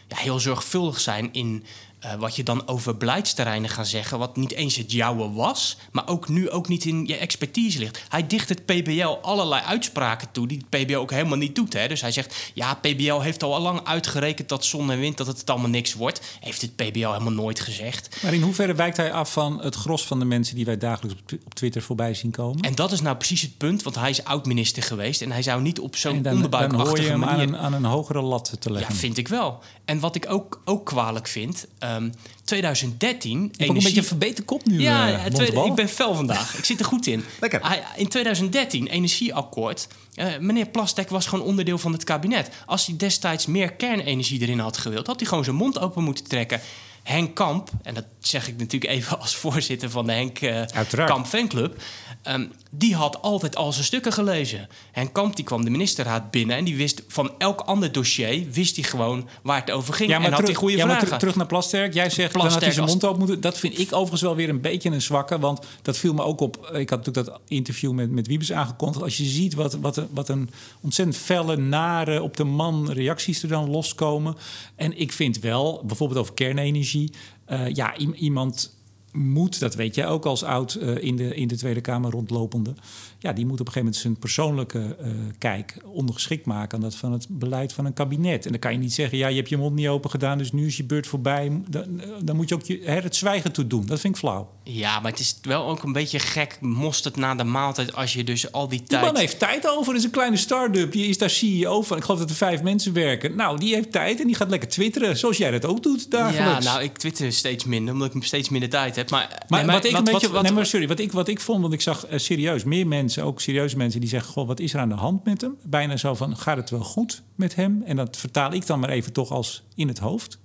[0.08, 1.64] ja, heel zorgvuldig zijn in
[2.06, 6.08] uh, wat je dan over beleidsterreinen gaat zeggen, wat niet eens het jouwe was, maar
[6.08, 8.04] ook nu ook niet in je expertise ligt.
[8.10, 11.74] Hij dicht het PBL allerlei uitspraken toe die het PBL ook helemaal niet doet.
[11.74, 11.88] Hè?
[11.88, 15.50] Dus hij zegt, ja, PBL heeft al lang uitgerekend dat zon en wind, dat het
[15.50, 16.22] allemaal niks wordt.
[16.40, 18.24] Heeft het PBL helemaal nooit gezegd.
[18.24, 21.22] Maar in hoeverre wijkt hij af van het gros van de mensen die wij dagelijks
[21.46, 22.62] op Twitter voorbij zien komen?
[22.62, 25.62] En dat is nou precies het punt, want hij is oud-minister geweest en hij zou
[25.62, 27.34] niet op zo'n onderbuikachtige manier...
[27.34, 28.94] Aan een, aan een hogere lat te leggen.
[28.94, 29.60] Ja, vind ik wel.
[29.86, 31.68] En wat ik ook, ook kwalijk vind...
[31.96, 33.32] Um, 2013...
[33.32, 33.70] Je energie...
[33.70, 36.58] ook een beetje een verbeterde kop nu, Ja, uh, tweede, ik ben fel vandaag.
[36.58, 37.24] ik zit er goed in.
[37.40, 37.68] Lekker.
[37.68, 39.88] Hij, in 2013, energieakkoord...
[40.16, 42.50] Uh, meneer Plastek was gewoon onderdeel van het kabinet.
[42.66, 45.08] Als hij destijds meer kernenergie erin had gewild...
[45.08, 46.62] had hij gewoon zijn mond open moeten trekken.
[47.04, 50.62] Henk Kamp, en dat zeg ik natuurlijk even als voorzitter van de Henk uh,
[51.06, 51.82] Kamp fanclub...
[52.28, 54.68] Um, die had altijd al zijn stukken gelezen.
[54.92, 58.76] Henk Kamp die kwam de ministerraad binnen en die wist van elk ander dossier wist
[58.76, 60.10] hij gewoon waar het over ging.
[60.10, 61.10] Ja, maar en had terug, hij goede ja, vragen.
[61.10, 61.94] Maar terug naar Plasterk.
[61.94, 63.42] Jij zegt Plasterk had hij zijn mond open moeten.
[63.42, 66.40] Dat vind ik overigens wel weer een beetje een zwakke, want dat viel me ook
[66.40, 66.70] op.
[66.74, 69.04] Ik had natuurlijk dat interview met, met Wiebes aangekondigd.
[69.04, 70.50] Als je ziet wat, wat, wat een
[70.82, 74.38] ontzettend felle, nare, op de man reacties er dan loskomen.
[74.76, 78.70] En ik vind wel, bijvoorbeeld over kernenergie, uh, ja, iemand
[79.14, 82.74] moet, dat weet jij ook als oud uh, in, de, in de Tweede Kamer rondlopende.
[83.20, 86.96] Ja, die moet op een gegeven moment zijn persoonlijke uh, kijk ondergeschikt maken aan dat
[86.96, 88.46] van het beleid van een kabinet.
[88.46, 90.52] En dan kan je niet zeggen, ja, je hebt je mond niet open gedaan, dus
[90.52, 91.62] nu is je beurt voorbij.
[91.70, 93.86] Dan, dan moet je ook je, het zwijgen toe doen.
[93.86, 94.50] Dat vind ik flauw.
[94.64, 98.24] Ja, maar het is wel ook een beetje gek mosterd na de maaltijd als je
[98.24, 99.02] dus al die tijd...
[99.04, 99.96] Die man heeft tijd over.
[99.96, 100.92] Is een kleine start-up.
[100.92, 101.98] Die is daar CEO van.
[101.98, 103.36] Ik geloof dat er vijf mensen werken.
[103.36, 105.18] Nou, die heeft tijd en die gaat lekker twitteren.
[105.18, 106.66] Zoals jij dat ook doet dagelijks.
[106.66, 109.01] Ja, nou, ik twitter steeds minder, omdat ik steeds minder tijd heb.
[109.10, 110.30] Maar, maar, nee, wat ik wat, een beetje...
[110.30, 112.88] Wat, nee, maar sorry, wat ik, wat ik vond, want ik zag uh, serieus meer
[112.88, 115.58] mensen, ook serieuze mensen, die zeggen, goh, wat is er aan de hand met hem?
[115.64, 117.84] Bijna zo van, gaat het wel goed met hem?
[117.86, 120.40] En dat vertaal ik dan maar even toch als in het hoofd.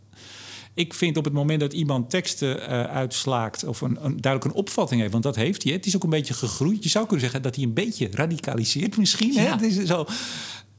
[0.74, 4.60] Ik vind op het moment dat iemand teksten uh, uitslaakt of een, een, duidelijk een
[4.60, 5.72] opvatting heeft, want dat heeft hij.
[5.72, 6.82] Het is ook een beetje gegroeid.
[6.82, 9.32] Je zou kunnen zeggen dat hij een beetje radicaliseert misschien.
[9.32, 9.40] Ja.
[9.40, 9.50] Hè?
[9.50, 10.06] Het is zo.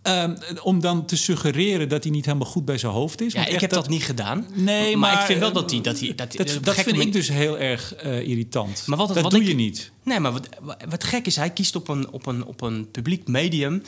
[0.08, 3.34] Um, om dan te suggereren dat hij niet helemaal goed bij zijn hoofd is.
[3.34, 4.48] Ja, ik heb dat, dat, niet gedaan.
[4.54, 5.82] Nee, maar, maar ik vind wel dat hij...
[5.82, 8.84] Dat, hij, dat, dat, dat vind ik dus heel erg uh, irritant.
[8.86, 9.92] Maar wat, dat wat doe ik, je niet.
[10.04, 10.50] Nee, maar wat,
[10.90, 13.84] wat gek is, hij kiest op een, op een, op een publiek medium...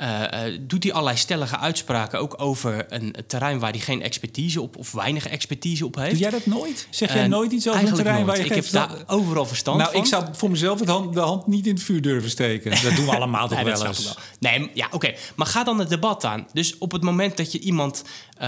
[0.00, 4.60] Uh, uh, doet hij allerlei stellige uitspraken ook over een terrein waar hij geen expertise
[4.60, 6.10] op of weinig expertise op heeft.
[6.10, 6.86] Doe jij dat nooit?
[6.90, 8.26] Zeg jij uh, nooit iets over een terrein nooit.
[8.26, 10.00] waar je Ik heb daar overal verstand nou, van.
[10.00, 12.70] ik zou voor mezelf de hand, de hand, niet in het vuur durven steken.
[12.82, 14.04] Dat doen we allemaal toch nee, wel eens.
[14.04, 14.14] Wel.
[14.38, 14.94] Nee, ja, oké.
[14.94, 15.16] Okay.
[15.34, 16.46] Maar ga dan het debat aan.
[16.52, 18.04] Dus op het moment dat je iemand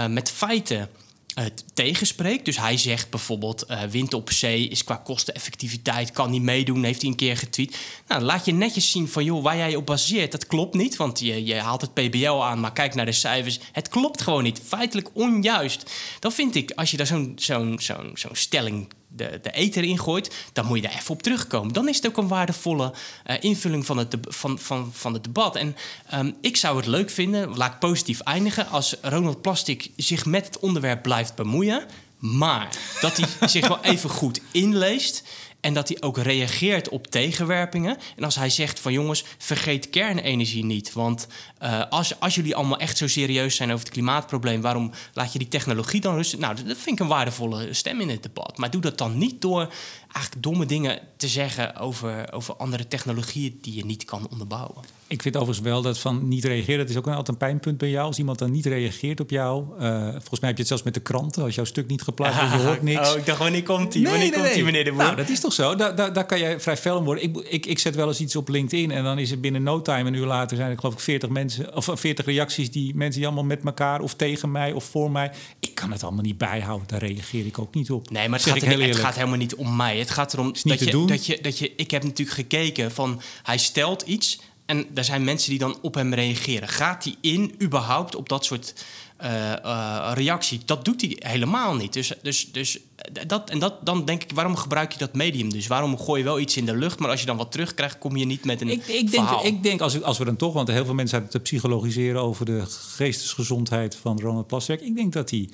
[0.09, 0.89] met feiten
[1.35, 2.45] het tegenspreekt.
[2.45, 7.01] Dus hij zegt bijvoorbeeld: uh, wind op zee is qua kosteneffectiviteit, kan niet meedoen, heeft
[7.01, 7.77] hij een keer getweet.
[8.09, 10.33] Nou, laat je netjes zien van joh, waar jij je op baseert.
[10.33, 13.61] Dat klopt niet, want je, je haalt het PBL aan, maar kijk naar de cijfers.
[13.73, 14.61] Het klopt gewoon niet.
[14.67, 15.91] Feitelijk onjuist.
[16.19, 20.35] Dan vind ik, als je daar zo'n zo'n zo'n zo'n stelling de, de eter ingooit,
[20.53, 21.73] dan moet je daar even op terugkomen.
[21.73, 22.93] Dan is het ook een waardevolle
[23.27, 25.57] uh, invulling van het, van, van, van het debat.
[25.57, 25.77] En
[26.15, 30.47] um, ik zou het leuk vinden, laat ik positief eindigen, als Ronald Plastic zich met
[30.47, 31.85] het onderwerp blijft bemoeien.
[32.19, 32.69] Maar
[33.01, 35.23] dat hij zich wel even goed inleest
[35.63, 37.99] en dat hij ook reageert op tegenwerpingen.
[38.17, 40.93] En als hij zegt van jongens, vergeet kernenergie niet.
[40.93, 41.27] Want
[41.63, 45.39] uh, als, als jullie allemaal echt zo serieus zijn over het klimaatprobleem, waarom laat je
[45.39, 46.41] die technologie dan rusten?
[46.41, 48.59] Nou, dat vind ik een waardevolle stem in het debat.
[48.59, 49.73] Maar doe dat dan niet door
[50.13, 54.85] eigenlijk domme dingen te zeggen over, over andere technologieën die je niet kan onderbouwen.
[55.07, 57.91] Ik vind overigens wel dat van niet reageren, dat is ook altijd een pijnpunt bij
[57.91, 58.07] jou.
[58.07, 59.65] Als iemand dan niet reageert op jou.
[59.81, 61.43] Uh, volgens mij heb je het zelfs met de kranten.
[61.43, 63.13] Als jouw stuk niet geplaatst wordt, je hoort niks.
[63.13, 63.95] Oh, ik dacht, wanneer komt?
[63.95, 65.03] Nee, wanneer nee, komt hij, meneer de Boer?
[65.03, 65.75] Nou, dat is toch zo?
[65.75, 67.25] Daar, daar, daar kan jij vrij fel om worden.
[67.25, 69.83] Ik, ik, ik zet wel eens iets op LinkedIn en dan is het binnen no
[69.83, 73.21] time, een uur later, zijn er geloof ik 40 mensen, of 40 reacties die mensen
[73.21, 75.33] die allemaal met elkaar of tegen mij of voor mij.
[75.61, 76.89] Ik kan het allemaal niet bijhouden.
[76.89, 78.11] Daar reageer ik ook niet op.
[78.11, 79.99] Nee, maar het, gaat, het gaat, helemaal niet om mij.
[79.99, 81.73] Het gaat erom dat je, dat je, dat je.
[81.77, 85.95] Ik heb natuurlijk gekeken van hij stelt iets en er zijn mensen die dan op
[85.95, 86.69] hem reageren.
[86.69, 88.75] Gaat hij in überhaupt op dat soort
[89.23, 90.61] uh, uh, reactie?
[90.65, 91.93] Dat doet hij helemaal niet.
[91.93, 92.79] Dus, dus, dus
[93.27, 95.67] dat, en dat, dan denk ik, waarom gebruik je dat medium dus?
[95.67, 98.17] Waarom gooi je wel iets in de lucht, maar als je dan wat terugkrijgt, kom
[98.17, 99.43] je niet met een ik, ik verhaal.
[99.43, 102.21] Denk, ik denk, als, als we dan toch, want heel veel mensen hebben te psychologiseren
[102.21, 104.81] over de geestesgezondheid van Ronald Plasterk.
[104.81, 105.49] Ik denk dat hij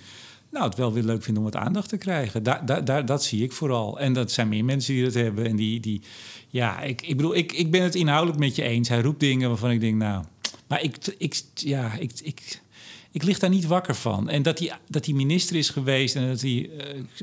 [0.50, 2.42] nou, het wel weer leuk vinden om wat aandacht te krijgen.
[2.42, 4.00] Daar, daar, daar, dat zie ik vooral.
[4.00, 5.46] En dat zijn meer mensen die dat hebben.
[5.46, 6.02] En die, die
[6.48, 8.88] ja, ik, ik bedoel, ik, ik ben het inhoudelijk met je eens.
[8.88, 10.24] Hij roept dingen waarvan ik denk, nou,
[10.68, 12.62] maar ik, ik, ja, ik, ik,
[13.10, 14.28] ik lig daar niet wakker van.
[14.28, 16.70] En dat hij, dat hij minister is geweest en dat hij,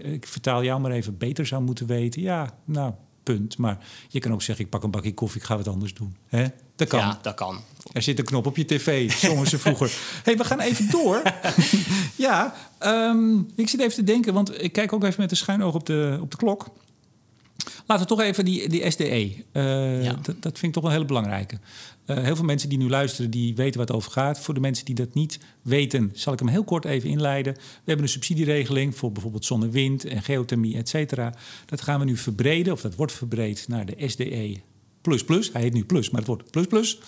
[0.03, 2.21] uh, ik vertaal jou maar even, beter zou moeten weten.
[2.21, 3.57] Ja, nou, punt.
[3.57, 6.15] Maar je kan ook zeggen, ik pak een bakje koffie, ik ga wat anders doen.
[6.25, 6.45] Hè?
[6.75, 6.99] Dat kan.
[6.99, 7.59] Ja, dat kan.
[7.93, 9.97] Er zit een knop op je tv, zongen ze vroeger.
[10.23, 11.21] hey, we gaan even door.
[12.15, 15.63] ja, um, ik zit even te denken, want ik kijk ook even met een schuin
[15.63, 16.65] oog op de, op de klok.
[17.85, 19.33] Laten we toch even die, die SDE.
[19.53, 20.13] Uh, ja.
[20.21, 21.59] dat, dat vind ik toch wel een hele belangrijke.
[22.05, 24.39] Uh, heel veel mensen die nu luisteren, die weten wat het over gaat.
[24.39, 27.53] Voor de mensen die dat niet weten, zal ik hem heel kort even inleiden.
[27.53, 31.33] We hebben een subsidieregeling voor bijvoorbeeld zonne, wind en geothermie, et cetera.
[31.65, 34.61] Dat gaan we nu verbreden, of dat wordt verbreed naar de SDE
[35.05, 35.51] plus plus.
[35.51, 36.99] Hij heet nu plus, maar het wordt plus plus.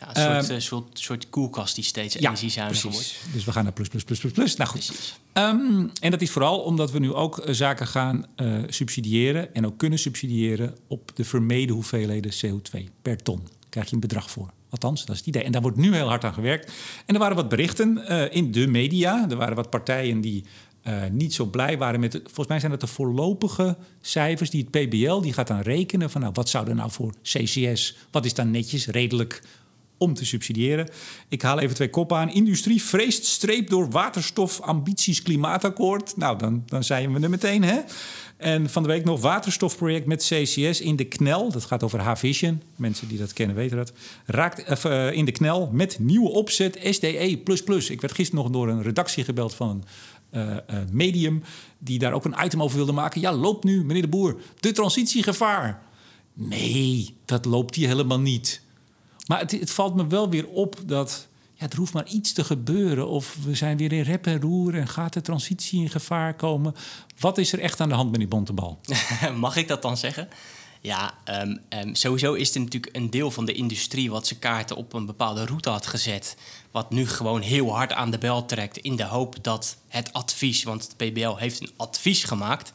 [0.00, 3.14] Ja, een soort, uh, soort, soort koelkast die steeds energiezuiniger wordt.
[3.32, 4.56] Dus we gaan naar plus plus plus plus plus.
[4.56, 5.18] Nou goed.
[5.32, 9.66] Um, en dat is vooral omdat we nu ook uh, zaken gaan uh, subsidiëren en
[9.66, 13.38] ook kunnen subsidiëren op de vermeden hoeveelheden CO2 per ton.
[13.38, 14.50] Daar krijg je een bedrag voor.
[14.70, 15.42] Althans, dat is het idee.
[15.42, 16.72] En daar wordt nu heel hard aan gewerkt.
[17.06, 19.26] En er waren wat berichten in de media.
[19.30, 20.44] Er waren wat partijen die
[20.88, 22.20] uh, niet zo blij waren met...
[22.24, 25.20] volgens mij zijn dat de voorlopige cijfers die het PBL...
[25.20, 27.96] die gaat dan rekenen van nou, wat zou er nou voor CCS...
[28.10, 29.42] wat is dan netjes, redelijk
[29.98, 30.88] om te subsidiëren.
[31.28, 32.32] Ik haal even twee koppen aan.
[32.32, 36.16] Industrie vreest streep door waterstof, ambities, klimaatakkoord.
[36.16, 37.80] Nou, dan, dan zijn we er meteen, hè?
[38.36, 41.50] En van de week nog waterstofproject met CCS in de knel.
[41.50, 42.62] Dat gaat over H-Vision.
[42.76, 43.92] Mensen die dat kennen weten dat.
[44.26, 47.42] Raakt uh, in de knel met nieuwe opzet SDE++.
[47.88, 49.84] Ik werd gisteren nog door een redactie gebeld van een
[50.90, 51.42] medium
[51.78, 53.20] die daar ook een item over wilde maken.
[53.20, 55.82] Ja, loopt nu, meneer de Boer, de transitiegevaar.
[56.32, 58.60] Nee, dat loopt hier helemaal niet.
[59.26, 62.44] Maar het, het, valt me wel weer op dat ja, er hoeft maar iets te
[62.44, 63.08] gebeuren.
[63.08, 66.74] Of we zijn weer in rep en roer en gaat de transitie in gevaar komen.
[67.18, 68.80] Wat is er echt aan de hand, meneer Bontebal?
[69.34, 70.28] Mag ik dat dan zeggen?
[70.80, 74.76] Ja, um, um, sowieso is het natuurlijk een deel van de industrie wat zijn kaarten
[74.76, 76.36] op een bepaalde route had gezet.
[76.76, 80.62] Wat nu gewoon heel hard aan de bel trekt in de hoop dat het advies,
[80.62, 82.72] want het PBL heeft een advies gemaakt,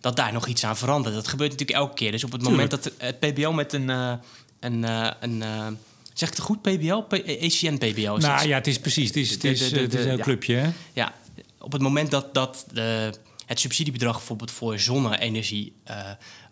[0.00, 1.14] dat daar nog iets aan verandert.
[1.14, 2.10] Dat gebeurt natuurlijk elke keer.
[2.10, 3.88] Dus op het moment dat het PBL met een.
[3.88, 4.12] Uh,
[4.60, 5.66] een, uh, een uh,
[6.12, 7.02] Zeg ik het goed, PBL?
[7.46, 8.16] ACN PBL?
[8.16, 9.06] Nou ja, het is precies.
[9.06, 10.22] Het is, het is, de, de, de, het is een ja.
[10.22, 10.70] clubje, hè?
[10.92, 11.14] Ja,
[11.58, 13.12] op het moment dat, dat de
[13.48, 15.96] het subsidiebedrag bijvoorbeeld voor zonne-energie uh,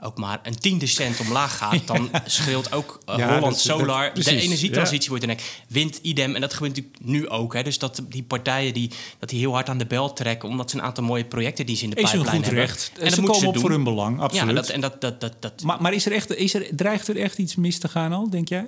[0.00, 4.14] ook maar een tiende cent omlaag gaat, dan scheelt ook uh, ja, Holland dat, Solar.
[4.14, 5.18] Dat, de energietransitie ja.
[5.18, 6.34] wordt in wind idem.
[6.34, 7.54] En dat gebeurt natuurlijk nu ook.
[7.54, 7.62] Hè.
[7.62, 10.76] Dus dat die partijen die, dat die heel hard aan de bel trekken, omdat ze
[10.76, 12.52] een aantal mooie projecten die ze in de pijplijn hebben.
[12.52, 12.92] Recht.
[13.00, 14.48] En ze komen op voor hun belang, absoluut.
[14.48, 15.62] Ja, dat, en dat, dat, dat, dat...
[15.62, 18.30] Maar, maar is er echt, is er, dreigt er echt iets mis te gaan al,
[18.30, 18.66] denk jij?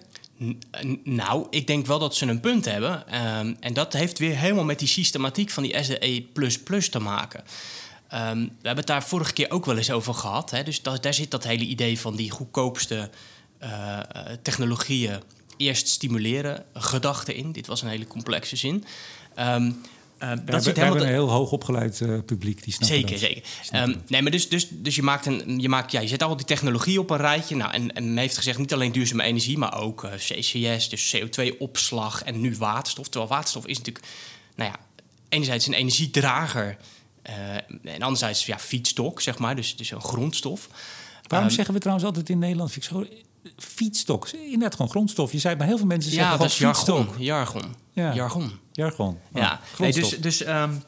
[1.05, 3.05] Nou, ik denk wel dat ze een punt hebben.
[3.39, 6.25] Um, en dat heeft weer helemaal met die systematiek van die SDE
[6.91, 7.45] te maken.
[8.15, 10.51] Um, we hebben het daar vorige keer ook wel eens over gehad.
[10.51, 10.63] Hè?
[10.63, 13.11] Dus dat, daar zit dat hele idee van die goedkoopste
[13.63, 14.01] uh,
[14.43, 15.23] technologieën
[15.57, 17.53] eerst stimuleren, gedachte in.
[17.53, 18.85] Dit was een hele complexe zin.
[19.39, 19.81] Um,
[20.23, 23.11] Uh, dat we, zit we helemaal een heel hoog opgeleid uh, publiek, die snapt Zeker,
[23.11, 23.19] dat.
[23.19, 23.43] zeker.
[23.73, 26.37] Um, nee, maar dus, dus, dus je maakt een, je maakt, ja, je zet al
[26.37, 27.57] die technologie op een rijtje.
[27.57, 31.17] Nou, en, en men heeft gezegd niet alleen duurzame energie, maar ook uh, CCS, dus
[31.17, 33.09] CO2-opslag en nu waterstof.
[33.09, 34.07] Terwijl waterstof is natuurlijk,
[34.57, 34.79] nou ja,
[35.29, 36.77] enerzijds een energiedrager
[37.83, 40.69] en anderzijds ja, feedstock, zeg maar, dus, dus een grondstof.
[41.27, 43.07] Waarom um, zeggen we trouwens altijd in Nederland, vind ik zo,
[44.33, 45.33] inderdaad gewoon grondstof.
[45.33, 47.75] Je zei, maar heel veel mensen zeggen ja, dat is jargon, jargon.
[47.93, 48.15] Ja.
[48.15, 48.53] Jargon.
[48.73, 49.07] Jargon.
[49.07, 50.21] Oh, Ja, Nee, grondstof.
[50.21, 50.83] dus, dus um,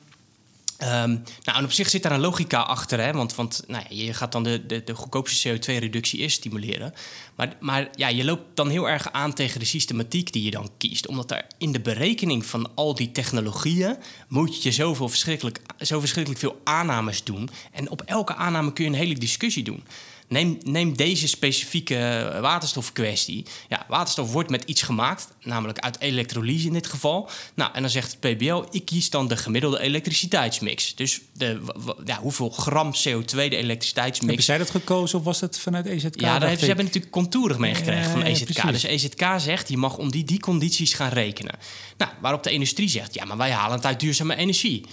[0.82, 3.12] Um, nou, en op zich zit daar een logica achter, hè?
[3.12, 6.94] want, want nou ja, je gaat dan de, de, de goedkoopste CO2-reductie eerst stimuleren.
[7.40, 10.70] Maar, maar ja, je loopt dan heel erg aan tegen de systematiek die je dan
[10.78, 11.06] kiest.
[11.06, 13.96] Omdat er in de berekening van al die technologieën
[14.28, 17.50] moet je zoveel verschrikkelijk, zo verschrikkelijk veel aannames doen.
[17.72, 19.82] En op elke aanname kun je een hele discussie doen.
[20.30, 23.44] Neem, neem deze specifieke waterstofkwestie.
[23.68, 27.30] Ja, waterstof wordt met iets gemaakt, namelijk uit elektrolyse in dit geval.
[27.54, 30.94] Nou, en dan zegt het PBL, ik kies dan de gemiddelde elektriciteitsmix.
[30.94, 31.60] Dus de,
[32.04, 34.26] ja, hoeveel gram CO2 de elektriciteitsmix...
[34.26, 36.20] Hebben zij dat gekozen of was dat vanuit EZK?
[36.20, 38.72] Ja, daar hebben, ze hebben natuurlijk contourig meegekregen Ja, van EZK.
[38.72, 41.54] dus EZK zegt, je mag om die, die condities gaan rekenen.
[41.96, 44.84] Nou, waarop de industrie zegt, ja, maar wij halen het uit duurzame energie.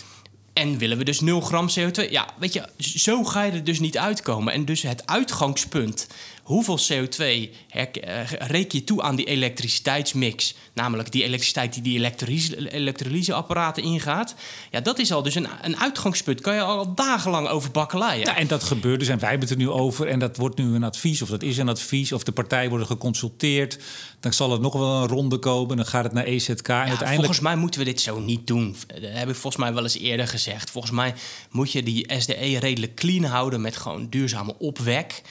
[0.54, 2.10] En willen we dus 0 gram CO2?
[2.10, 4.54] Ja, weet je, zo ga je er dus niet uitkomen.
[4.54, 6.08] En dus het uitgangspunt,
[6.47, 10.55] hoeveel CO2 her- eh, reken je toe aan die elektriciteitsmix?
[10.73, 14.36] Namelijk die elektriciteit die die elektrolyse, elektrolyseapparaten ingaat.
[14.71, 16.41] Ja, dat is al dus een, een uitgangspunt.
[16.41, 18.25] Kan je al dagenlang over bakkeleien.
[18.25, 20.57] Ja, en dat gebeurt dus en wij hebben het er nu over en dat wordt
[20.57, 23.79] nu een advies of dat is een advies of de partijen worden geconsulteerd.
[24.19, 26.79] Dan zal het nog wel een ronde komen, dan gaat het naar EZK en Ja,
[26.79, 27.15] uiteindelijk...
[27.15, 28.75] Volgens mij moeten we dit zo niet doen.
[28.88, 30.69] Dat heb ik volgens mij wel eens eerder gezegd.
[30.69, 31.13] Volgens mij
[31.51, 35.21] moet je die SDE redelijk clean houden met gewoon duurzame opwek.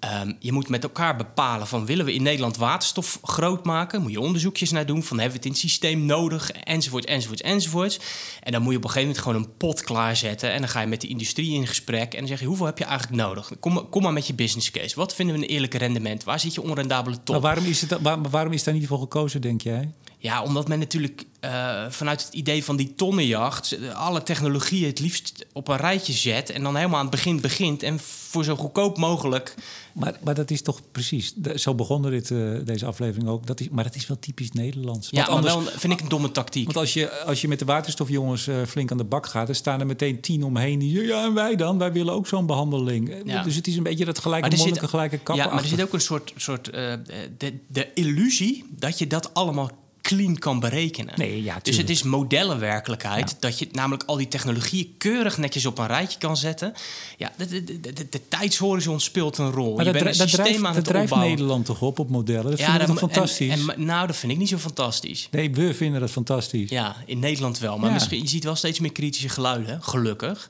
[0.00, 4.02] Ehm, je moet met elkaar bepalen van willen we in Nederland waterstof groot maken?
[4.02, 6.50] Moet je onderzoekjes naar doen van hebben we het in het systeem nodig?
[6.50, 8.00] Enzovoort, enzovoort, enzovoort.
[8.42, 10.52] En dan moet je op een gegeven moment gewoon een pot klaarzetten.
[10.52, 12.12] En dan ga je met de industrie in gesprek.
[12.12, 13.52] En dan zeg je hoeveel heb je eigenlijk nodig?
[13.60, 14.96] Kom, maar- met je business case.
[14.96, 16.24] Wat vinden we een eerlijk rendement?
[16.24, 17.42] Waar zit je onrendabele top?
[17.42, 19.92] Waarom is, het, waar- waarom is daar niet voor gekozen, denk jij?
[20.20, 23.78] Ja, omdat men natuurlijk eh, vanuit het idee van die tonnenjacht...
[23.94, 26.50] alle technologieën het liefst op een rijtje zet...
[26.50, 27.82] en dan helemaal aan het begin begint...
[27.82, 29.54] en voor zo goedkoop mogelijk...
[29.92, 33.46] Maar, maar dat is toch precies, zo begonnen dit, eh, deze aflevering ook.
[33.46, 35.08] Dat is, maar dat is wel typisch Nederlands.
[35.10, 36.64] Ja, Want anders- wel, vind ik een domme tactiek.
[36.64, 39.54] Want als je, als je met de waterstofjongens eh, flink aan de bak gaat, dan
[39.54, 40.78] staan er meteen tien omheen.
[40.78, 41.78] die, Ja, en wij dan?
[41.78, 43.10] Wij willen ook zo'n behandeling.
[43.10, 43.42] Eh, Ja.
[43.42, 45.44] Dus het is een beetje dat gelijke er monniken, gelijke kappen.
[45.44, 46.32] ja, maar er zit ook een soort...
[46.36, 49.70] soort de, de illusie dat je dat allemaal
[50.08, 51.14] clean kan berekenen.
[51.16, 53.36] Nee, ja, dus het is modellenwerkelijkheid.
[53.40, 56.72] Dat je namelijk al die technologieën keurig netjes op een rijtje kan zetten.
[57.16, 59.76] Ja, de, de, de, de, tijdshorizon speelt een rol.
[59.76, 61.36] Maar je dat, bent een dat systeem drijft, aan dat het drijft opbouwen.
[61.36, 62.50] Nederland toch op op modellen?
[62.50, 63.50] Dat vinden we dat- toch fantastisch?
[63.50, 65.28] En, en, nou, dat vind ik niet zo fantastisch.
[65.30, 66.70] nee, we vinden dat fantastisch.
[66.70, 67.78] Ja, in Nederland wel.
[67.78, 67.94] Maar Ja.
[67.94, 70.48] misschien, je ziet wel steeds meer kritische geluiden, gelukkig.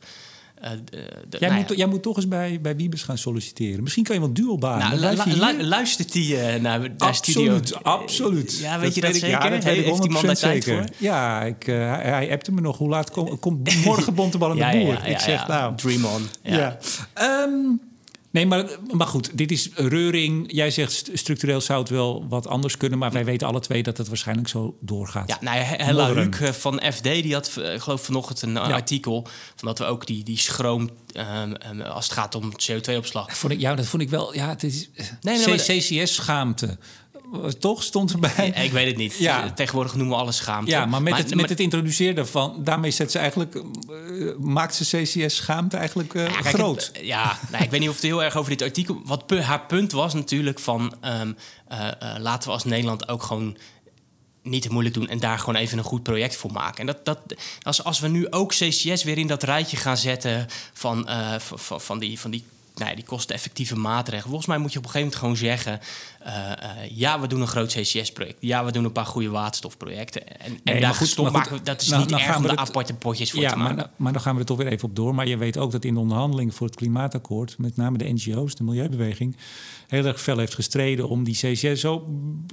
[0.61, 1.75] Eh, d- de- Jij, nou moet, ja.
[1.77, 3.83] jij moet toch eens bij, bij Wiebes gaan solliciteren.
[3.83, 4.79] Misschien kan je wel duo-baan.
[4.79, 5.45] Nou, lu- hier.
[5.45, 7.55] lu- luistert die eh, naar, naar studio?
[7.55, 8.59] Absoluut, absoluut.
[8.59, 9.29] Ja, weet je dat zeker?
[9.29, 10.83] Ja, dat ik Heeft die man daar 100% tijd zeker.
[10.83, 10.95] voor?
[10.97, 12.79] Ja, ik, eh, hij, hij appte me nog.
[12.79, 15.07] Hoe laat komt kom, morgen bontebal aan de Ja, boer?
[15.07, 15.77] ik zeg nou...
[15.77, 16.23] Dream on.
[16.43, 16.57] Ja.
[16.59, 16.79] Ja.
[18.31, 20.53] Nee, maar, maar goed, dit is reuring.
[20.53, 23.83] Jij zegt st- structureel zou het wel wat anders kunnen, maar wij weten alle twee
[23.83, 25.29] dat het waarschijnlijk zo doorgaat.
[25.29, 26.13] Ja, nou Hella.
[26.15, 28.75] Huuk eh, van FD, die had, eh, ik geloof vanochtend een eh, Ja.
[28.75, 29.27] artikel...
[29.57, 33.37] van dat we ook die, die schroom, ehm, ehm, als het gaat om CO2-opslag...
[33.39, 34.35] Vond ik, ja, dat vond ik wel.
[34.35, 34.89] Ja, het is
[35.21, 36.79] Nee, CCS-schaamte.
[37.59, 38.49] Toch stond erbij.
[38.65, 39.17] ik weet het niet.
[39.19, 39.51] Ja.
[39.53, 40.71] Tegenwoordig noemen we alles schaamte.
[40.71, 43.63] Ja, maar met, het, met maar- het introduceren daarvan, daarmee zet ze eigenlijk, eh,
[44.39, 46.91] maakt ze CCS-schaamte eigenlijk eh, Ja, kijk, groot.
[46.93, 49.01] het- ja, nou, ik weet niet of het heel erg over dit artikel...
[49.05, 50.95] Wat pu- haar punt was natuurlijk van...
[51.01, 51.33] ehm,
[51.69, 53.57] eh, eh, laten we als Nederland ook gewoon
[54.43, 55.09] niet te moeilijk doen...
[55.09, 56.81] en daar gewoon even een goed project voor maken.
[56.81, 57.21] En dat, dat,
[57.63, 60.47] als, als we nu ook CCS weer in dat rijtje gaan zetten...
[60.73, 62.21] van, eh, van, van, van die...
[62.21, 64.27] Van die nou ja, die kosteneffectieve maatregelen.
[64.29, 65.81] Volgens mij moet je op een gegeven moment gewoon zeggen...
[66.29, 68.37] eh, eh, ja, we doen een groot CCS-project.
[68.41, 70.27] Ja, we doen een paar goede waterstofprojecten.
[70.41, 72.57] En, en maar daar goed, maar goed, dat is nou, niet nou erg om het-
[72.59, 73.91] aparte potjes voor Ja, te maar, maken.
[73.97, 75.15] maar dan gaan we er toch weer even op door.
[75.15, 78.55] Maar je weet ook dat in de onderhandelingen voor het klimaatakkoord, met name de NGO's,
[78.55, 79.37] de milieubeweging,
[79.89, 82.07] heel erg fel heeft gestreden om die CCS zo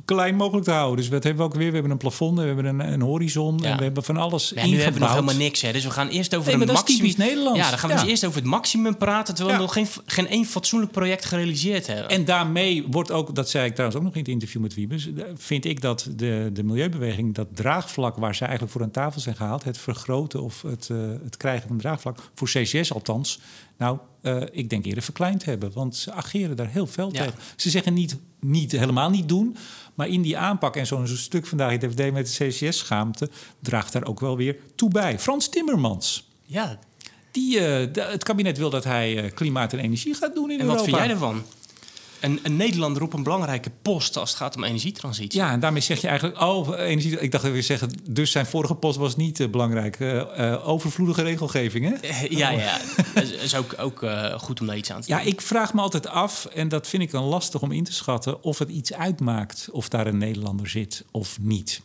[0.05, 0.97] klein mogelijk te houden.
[0.97, 1.67] Dus wat hebben we ook weer?
[1.67, 3.69] We hebben een plafond, we hebben een, een horizon Ja.
[3.69, 5.61] en we hebben van alles Ja, nu hebben we nog helemaal niks.
[5.61, 5.71] Hè.
[5.71, 7.13] Dus we gaan eerst over Nee, een maar maximum.
[7.17, 7.59] Nederlands.
[7.59, 8.01] Ja, dan gaan we Ja.
[8.01, 11.87] dus eerst over het maximum praten, terwijl we nog geen, geen één fatsoenlijk project gerealiseerd
[11.87, 12.09] hebben.
[12.09, 15.13] En daarmee wordt ook, dat zei ik trouwens ook nog in het interview met Wiebes,
[15.13, 19.21] eh, vind ik dat de, de milieubeweging, dat draagvlak waar ze eigenlijk voor aan tafel
[19.21, 23.39] zijn gehaald, het vergroten of het, uh, het krijgen van draagvlak, voor CCS althans,
[23.77, 25.71] nou, uh, ik denk eerder verkleind hebben.
[25.73, 27.23] Want ze ageren daar heel veel ja.
[27.23, 27.39] tegen.
[27.55, 29.57] Ze zeggen niet, niet, helemaal niet doen,
[29.93, 33.29] maar in die aanpak en zo'n zo stuk vandaag in het FD met de CCS-schaamte
[33.59, 35.19] draagt daar ook wel weer toe bij.
[35.19, 36.29] Frans Timmermans.
[36.43, 36.79] Ja,
[37.31, 40.65] die, uh, het kabinet wil dat hij uh, klimaat en energie gaat doen in en
[40.65, 40.83] Europa.
[40.83, 41.43] En wat vind jij ervan?
[42.19, 45.39] Een, een, Nederlander op een belangrijke post als het gaat om energietransitie.
[45.39, 46.41] Ja, en daarmee zeg je eigenlijk...
[46.41, 47.89] Oh, energie, ik dacht dat we zeggen...
[48.09, 49.97] Dus zijn vorige post was niet uh, belangrijk.
[50.63, 52.25] overvloedige regelgeving, hè?
[52.29, 52.77] ja, ja.
[53.13, 54.05] dat is ook, ook
[54.37, 55.17] goed om daar iets aan te doen.
[55.17, 56.45] Ja, ik vraag me altijd af...
[56.45, 58.43] en dat vind ik dan lastig om in te schatten...
[58.43, 61.81] of het iets uitmaakt of daar een Nederlander zit of niet.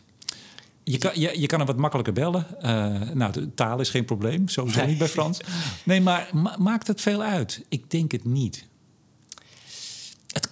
[0.90, 2.46] Je kan, je, je kan hem wat makkelijker bellen.
[2.62, 4.88] Uh, nou, de taal is geen probleem, sowieso nee.
[4.88, 5.40] niet bij Frans.
[5.84, 7.64] Nee, maar ma maakt het veel uit?
[7.68, 8.66] Ik denk het niet.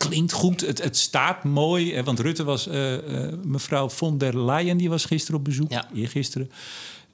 [0.08, 2.02] Klinkt goed, het, het staat mooi.
[2.02, 5.88] Want Rutte was, uh, uh, mevrouw von der Leyen, die was gisteren op bezoek, ja.
[5.94, 6.50] eergisteren.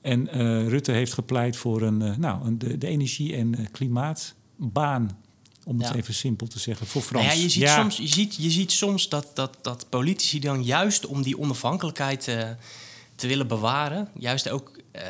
[0.00, 0.28] En
[0.68, 5.18] Rutte heeft gepleit voor een, nou, een, de, de energie- en klimaatbaan
[5.64, 5.94] om het ja.
[5.94, 7.26] even simpel te zeggen, voor Frans.
[7.26, 7.80] Nou ja, je, ziet ja.
[7.80, 12.22] Soms, je, ziet, je ziet soms dat, dat, dat politici dan juist om die onafhankelijkheid
[13.14, 15.00] te willen bewaren, juist ook uh,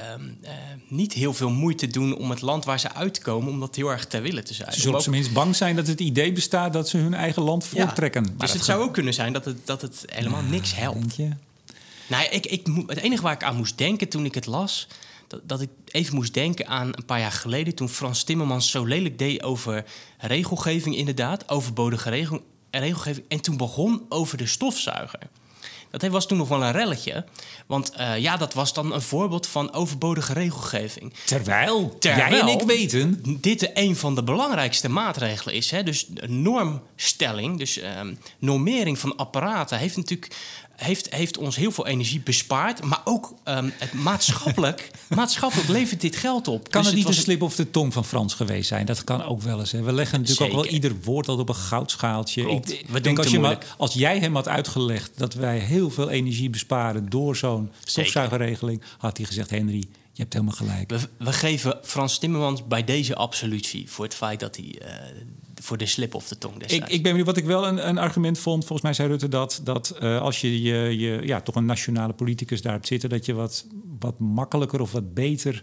[0.43, 0.51] uh,
[0.89, 4.07] niet heel veel moeite doen om het land waar ze uitkomen, om dat heel erg
[4.07, 4.73] ter willen te zijn.
[4.73, 7.43] Ze zullen op zijn minst bang zijn dat het idee bestaat dat ze hun eigen
[7.43, 8.25] land voortrekken.
[8.25, 11.17] Ja, dus het zou ook kunnen zijn dat het, dat het helemaal niks helpt.
[12.07, 14.89] Nou, ik, ik, het enige waar ik aan moest denken toen ik het las,
[15.27, 17.75] dat, dat ik even moest denken aan een paar jaar geleden...
[17.75, 19.85] toen Frans Timmermans zo lelijk deed over
[20.19, 21.49] regelgeving inderdaad...
[21.49, 25.21] overbodige regel, regelgeving, en toen begon over de stofzuiger.
[25.97, 27.25] Dat was toen nog wel een relletje.
[27.67, 31.15] Want uh, ja, dat was dan een voorbeeld van overbodige regelgeving.
[31.25, 33.23] Terwijl, Terwijl jij en ik weten...
[33.41, 35.71] dit een van de belangrijkste maatregelen is.
[35.71, 35.83] Hè?
[35.83, 37.89] Dus normstelling, dus uh,
[38.39, 39.79] normering van apparaten...
[39.79, 40.37] heeft natuurlijk
[40.77, 42.83] heeft, heeft ons heel veel energie bespaard.
[42.83, 46.71] Maar ook um, het maatschappelijk, maatschappelijk levert dit geld op.
[46.71, 48.87] Kan dus het niet een slip of de tong van Frans geweest zijn?
[48.87, 49.73] Dat kan ook wel eens.
[49.73, 49.83] Hè.
[49.83, 50.59] We leggen natuurlijk Zeker.
[50.59, 52.43] ook wel ieder woord al op een goudschaaltje.
[52.43, 52.73] Klopt.
[52.73, 56.11] Ik, We denk als, je maar, als jij hem had uitgelegd dat wij heel veel
[56.11, 60.91] energie besparen door zo'n stofzuigerregeling, had hij gezegd: Henry, je hebt helemaal gelijk.
[60.91, 64.75] We, we, geven Frans Timmermans bij deze absolutie voor het feit dat hij.
[64.83, 64.89] Uh,
[65.65, 67.99] voor de slip of de tong ik, ik ben benieuwd wat ik wel een, een,
[67.99, 68.61] argument vond.
[68.61, 72.13] Volgens mij zei Rutte dat, dat uh, als je, je, je ja, toch een nationale
[72.13, 73.67] politicus daar hebt zitten, dat je wat,
[73.99, 75.63] wat makkelijker of wat beter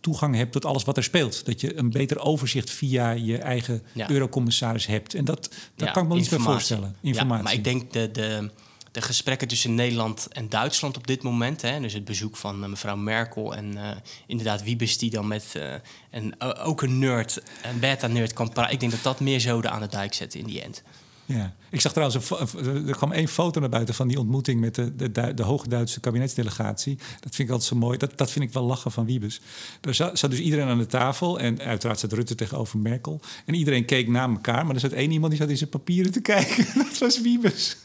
[0.00, 1.44] toegang hebt tot alles wat er speelt.
[1.44, 4.10] Dat je een beter overzicht via je eigen ja.
[4.10, 5.14] eurocommissaris hebt.
[5.14, 5.42] En dat,
[5.74, 6.96] dat ja, kan ik me niet meer voorstellen.
[7.00, 7.36] Informatie.
[7.36, 8.50] Ja, maar ik denk de, de,
[8.92, 11.62] de gesprekken tussen Nederland en Duitsland op dit moment.
[11.62, 13.90] Hè, dus het bezoek van uh, mevrouw Merkel en uh,
[14.26, 15.74] inderdaad Wiebes die dan met uh,
[16.10, 18.72] en ook een nerd, een beta-nerd kan praten.
[18.72, 20.82] Ik denk dat dat meer zoden aan de dijk zet in die end.
[21.24, 24.74] Ja, ik zag trouwens, een, er kwam één foto naar buiten van die ontmoeting met
[24.74, 26.96] de, de, de hoge Duitse kabinetsdelegatie.
[26.96, 27.98] Dat vind ik altijd zo mooi.
[27.98, 29.40] Dat, dat vind ik wel lachen van Wiebes.
[29.80, 33.20] Er zat, zat dus iedereen aan de tafel en uiteraard zat Rutte tegenover Merkel.
[33.46, 36.12] En iedereen keek naar elkaar, maar er zat één iemand die zat in zijn papieren
[36.12, 36.66] te kijken.
[36.74, 37.76] dat was Wiebes.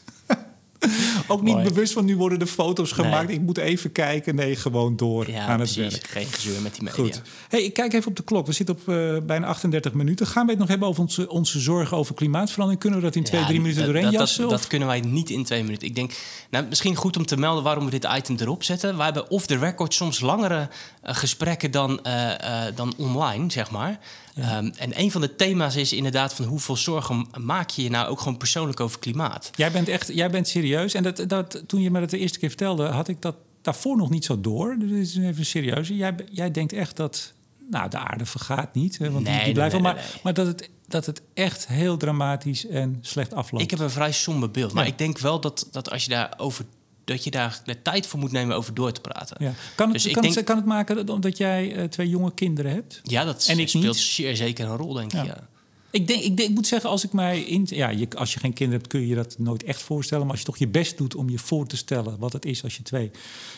[1.26, 1.68] Ook niet Mooi.
[1.68, 3.26] bewust van nu worden de foto's gemaakt.
[3.26, 3.36] Nee.
[3.36, 4.34] Ik moet even kijken.
[4.34, 5.92] Nee, gewoon door ja, aan het precies.
[5.92, 6.06] werk.
[6.06, 7.02] Geen gezeur met die media.
[7.02, 7.22] Goed.
[7.48, 8.46] Hey, ik kijk even op de klok.
[8.46, 10.26] We zitten op uh, bijna 38 minuten.
[10.26, 12.80] Gaan we het nog hebben over onze, onze zorgen over klimaatverandering?
[12.80, 14.40] Kunnen we dat in twee, ja, drie minuten doorheen dat, jassen?
[14.40, 15.88] Dat, dat, kunnen wij niet in twee minuten.
[15.88, 16.12] Ik denk,
[16.50, 18.96] nou, misschien goed om te melden waarom we dit item erop zetten.
[18.96, 20.68] We hebben off the record soms langere
[21.04, 22.32] uh, gesprekken dan, uh,
[22.74, 23.98] dan online, zeg maar.
[24.34, 24.58] Ja.
[24.58, 28.08] Um, en een van de thema's is inderdaad van hoeveel zorgen maak je je nou
[28.08, 29.50] ook gewoon persoonlijk over klimaat.
[29.54, 30.67] Jij bent echt, jij bent serieus.
[30.76, 33.96] En dat, dat, toen je me dat de eerste keer vertelde, had ik dat daarvoor
[33.96, 34.76] nog niet zo door.
[34.78, 35.88] Dus dit is even serieus.
[35.88, 37.32] Jij, jij denkt echt dat,
[37.70, 38.98] nou, de aarde vergaat niet.
[38.98, 39.92] Hè, want nee, die, die blijft nee, wel.
[39.92, 43.64] nee, maar, maar dat het dat het echt heel dramatisch en slecht afloopt.
[43.64, 44.72] Ik heb een vrij somber beeld.
[44.72, 44.90] Maar ja.
[44.90, 46.64] ik denk wel dat, dat als je daarover
[47.04, 49.36] dat je daar de tijd voor moet nemen over door te praten.
[49.40, 49.52] Ja.
[49.74, 52.34] Kan, het, Dus ik kan, denk- het, kan het maken omdat jij eh, twee jonge
[52.34, 53.00] kinderen hebt?
[53.02, 53.96] Ja, dat En ik speelt niet.
[53.96, 55.18] zeer zeker een rol, denk ik.
[55.18, 55.24] Ja.
[55.24, 55.48] Ja.
[55.90, 57.66] Ik, denk, ik, denk, ik moet zeggen, als ik mij in.
[57.70, 60.22] Ja, je, als je geen kinderen hebt, kun je je dat nooit echt voorstellen.
[60.22, 62.62] Maar als je toch je best doet om je voor te stellen wat het is
[62.62, 63.10] als je twee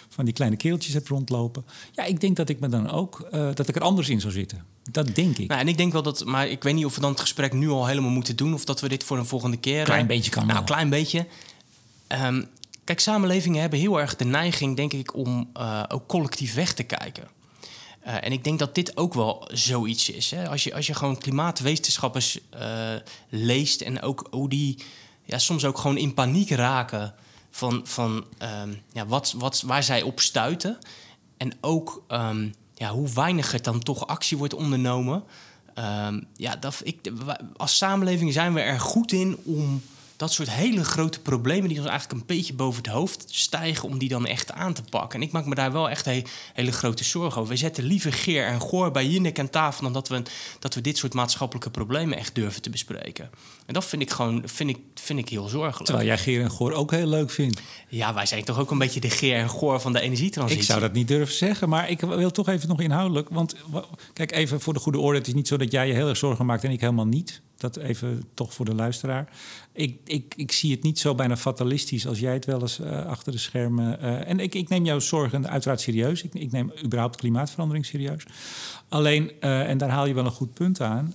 [0.08, 1.64] van die kleine keeltjes hebt rondlopen.
[1.92, 3.20] Ja, ik denk dat ik me dan ook.
[3.30, 4.64] eh, dat ik er anders in zou zitten.
[4.90, 5.48] Dat denk ik.
[5.48, 7.52] Nou, en ik denk wel dat, maar ik weet niet of we dan het gesprek
[7.52, 9.84] nu al helemaal moeten doen of dat we dit voor een volgende keer.
[9.84, 10.64] Klein eh, beetje kan Nou, wel.
[10.66, 11.26] klein beetje.
[12.06, 12.42] Ehm,
[12.84, 16.82] kijk, samenlevingen hebben heel erg de neiging, denk ik, om eh, ook collectief weg te
[16.82, 17.28] kijken.
[18.00, 20.30] Eh, en ik denk dat dit ook wel zoiets is.
[20.30, 20.48] Hè?
[20.48, 22.94] Als, je, als je gewoon klimaatwetenschappers eh,
[23.28, 24.78] leest en ook hoe die
[25.24, 27.14] ja, soms ook gewoon in paniek raken
[27.50, 30.78] van, van ehm, ja, wat, wat, waar zij op stuiten.
[31.36, 35.24] En ook ehm, ja, hoe weinig er dan toch actie wordt ondernomen.
[35.74, 37.12] Ehm, ja, dat, ik,
[37.56, 39.82] als samenleving zijn we er goed in om
[40.20, 43.98] dat soort hele grote problemen die ons eigenlijk een beetje boven het hoofd stijgen, om
[43.98, 45.20] die dan echt aan te pakken.
[45.20, 46.06] En ik maak me daar wel echt
[46.52, 47.52] hele grote zorgen over.
[47.52, 50.22] We zetten liever Geer en Goor bij Jinek aan tafel dan dat we,
[50.58, 53.30] dat we dit soort maatschappelijke problemen echt durven te bespreken.
[53.66, 55.84] En dat vind ik gewoon vind ik, vind ik heel zorgelijk.
[55.84, 57.60] Terwijl jij Geer en Goor ook heel leuk vindt.
[57.88, 60.62] Ja, wij zijn toch ook een beetje de Geer en Goor van de energietransitie.
[60.62, 63.28] Ik zou dat niet durven zeggen, maar ik wil toch even nog inhoudelijk.
[63.28, 63.54] Want
[64.12, 66.16] kijk, even voor de goede orde: het is niet zo dat jij je heel erg
[66.16, 67.40] zorgen maakt en ik helemaal niet.
[67.56, 69.28] Dat even toch voor de luisteraar.
[69.80, 73.06] Ik, ik, ik zie het niet zo bijna fatalistisch als jij het wel eens uh,
[73.06, 73.98] achter de schermen.
[74.02, 76.22] Uh, en ik, ik neem jouw zorgen uiteraard serieus.
[76.22, 78.26] Ik, ik neem überhaupt klimaatverandering serieus.
[78.88, 81.14] Alleen, uh, en daar haal je wel een goed punt aan,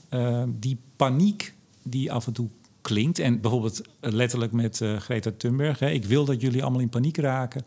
[0.59, 1.53] die paniek
[1.83, 2.49] die af en toe
[2.81, 3.19] klinkt.
[3.19, 5.79] En bijvoorbeeld letterlijk met Greta Thunberg.
[5.79, 7.65] Hè, ik wil dat jullie allemaal in paniek raken.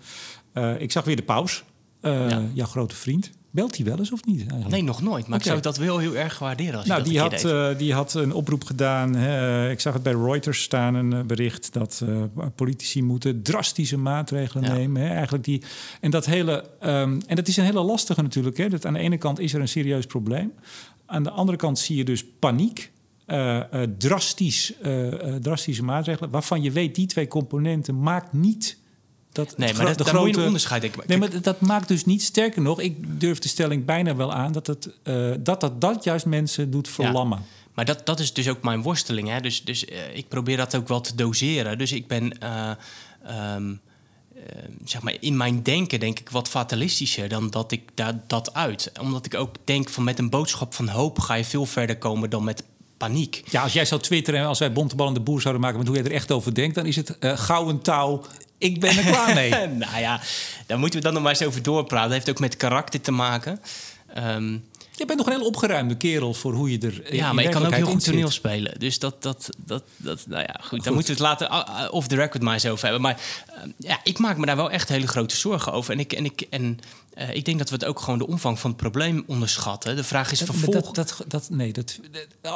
[0.79, 1.65] ik zag weer de paus,
[2.03, 2.43] ja.
[2.53, 3.31] jouw grote vriend.
[3.51, 4.41] Belt hij wel eens of niet?
[4.41, 4.71] Eigenlijk?
[4.71, 5.27] Nee, nog nooit.
[5.27, 6.75] Maar ik zou dat wel heel erg waarderen.
[6.75, 9.15] Als nou, dat die, had, uh, die had een oproep gedaan.
[9.15, 9.71] Hè.
[9.71, 12.23] Ik zag het bij Reuters staan, een uh, bericht dat uh,
[12.55, 14.73] politici moeten drastische maatregelen ja.
[14.73, 15.03] nemen.
[15.03, 15.09] Hè.
[15.09, 15.63] Eigenlijk die,
[16.01, 18.57] en, dat hele, um, en dat is een hele lastige natuurlijk.
[18.57, 18.69] Hè.
[18.69, 20.53] Dat aan de ene kant is er een serieus probleem.
[21.07, 22.91] Aan de andere kant zie je dus paniek.
[23.99, 24.75] drastisch,
[25.41, 26.31] drastische maatregelen.
[26.31, 28.79] Waarvan je weet, die twee componenten maakt niet
[29.33, 31.03] dat nee, maar dat, de grote, moet je een onderscheid denken.
[31.07, 32.81] Nee, maar dat maakt dus niet sterker nog.
[32.81, 36.71] Ik durf de stelling bijna wel aan dat het, uh, dat, dat, dat juist mensen
[36.71, 37.39] doet verlammen.
[37.39, 39.29] Ja, maar dat, dat is dus ook mijn worsteling.
[39.29, 39.41] Hè?
[39.41, 41.79] Dus, dus uh, ik probeer dat ook wel te doseren.
[41.79, 42.33] Dus ik ben.
[42.43, 42.71] Uh,
[43.55, 43.81] um,
[44.85, 48.93] zeg maar, in mijn denken denk ik wat fatalistischer dan dat ik daar dat uit.
[49.01, 52.31] Omdat ik ook denk van met een boodschap van hoop ga je veel verder komen
[52.31, 52.65] dan met
[52.97, 53.43] paniek.
[53.51, 55.97] Ja, als jij zou twitteren en als wij bontebal de boer zouden maken met hoe
[55.97, 58.25] jij er echt over denkt, dan is het uh, gauw touw
[58.59, 59.51] ik ben er klaar mee.
[59.85, 60.21] nou ja,
[60.67, 62.09] daar moeten we dan nog maar eens over doorpraten.
[62.09, 63.61] Dat heeft ook met karakter te maken.
[64.19, 64.65] Um,
[64.99, 67.15] je bent nog een heel opgeruimde kerel voor hoe je er.
[67.15, 68.79] Ja, maar ik kan ook heel goed toneel spelen.
[68.79, 70.85] Dus dat, dat, dat, dat nou ja, goed.
[70.85, 73.03] Dan moeten we het later uh, off the record maar eens over hebben.
[73.03, 75.93] Maar uh, ja, ik maak me daar wel echt hele grote zorgen over.
[75.93, 76.79] En ik, en ik, en,
[77.19, 79.97] uh, ik denk dat we het ook gewoon de omvang van het probleem onderschatten.
[79.97, 80.93] De vraag is vervolgens.
[80.93, 82.01] Dat, dat, dat, nee, dat,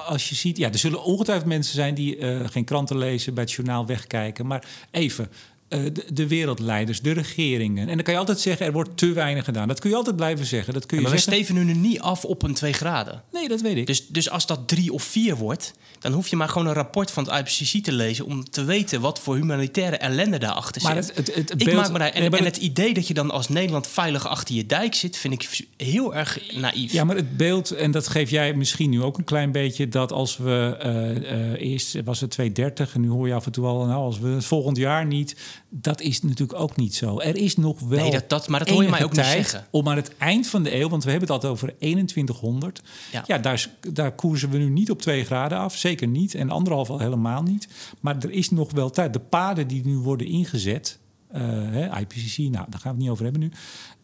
[0.06, 3.52] als je ziet, ja, er zullen ongetwijfeld mensen zijn die geen kranten lezen, bij het
[3.52, 4.46] journaal wegkijken.
[4.46, 5.30] Maar even, eh,
[5.72, 7.88] de, de, wereldleiders, de regeringen.
[7.88, 9.68] En dan kan je altijd zeggen, er wordt te weinig gedaan.
[9.68, 10.74] Dat kun je altijd blijven zeggen.
[10.74, 11.38] Dat kun je maar zeggen.
[11.38, 13.22] we steven nu niet af op een 2 graden.
[13.32, 13.86] Nee, dat weet ik.
[13.86, 17.10] Dus, dus als dat 3 of 4 wordt, dan hoef je maar gewoon een rapport
[17.10, 18.26] van het IPCC te lezen...
[18.26, 20.90] om te weten wat voor humanitaire ellende daarachter zit.
[20.90, 21.60] Maar het, het, het beeld...
[21.60, 24.54] ik maak me daar, en, en het idee dat je dan als Nederland veilig achter
[24.54, 25.16] je dijk zit...
[25.16, 26.92] vind ik heel erg naïef.
[26.92, 29.88] Ja, maar het beeld, en dat geef jij misschien nu ook een klein beetje...
[29.88, 33.52] dat als we uh, uh, eerst was het 230 en nu hoor je af en
[33.52, 33.86] toe al...
[33.86, 35.36] nou, als we het volgend jaar niet...
[35.74, 37.18] dat is natuurlijk ook niet zo.
[37.18, 37.98] Er is nog wel.
[37.98, 39.66] Nee, dat, dat, maar dat hoor je mij ook niet zeggen.
[39.70, 42.82] Om aan het eind van de eeuw, want we hebben het altijd over 2100.
[43.12, 45.76] Ja, ja daar, daar koersen we nu niet op 2 graden af.
[45.76, 46.34] Zeker niet.
[46.34, 47.68] En anderhalf al helemaal niet.
[48.00, 49.12] Maar er is nog wel tijd.
[49.12, 50.98] De paden die nu worden ingezet.
[51.34, 53.50] Uh, IPCC, nou, daar gaan we het niet over hebben nu.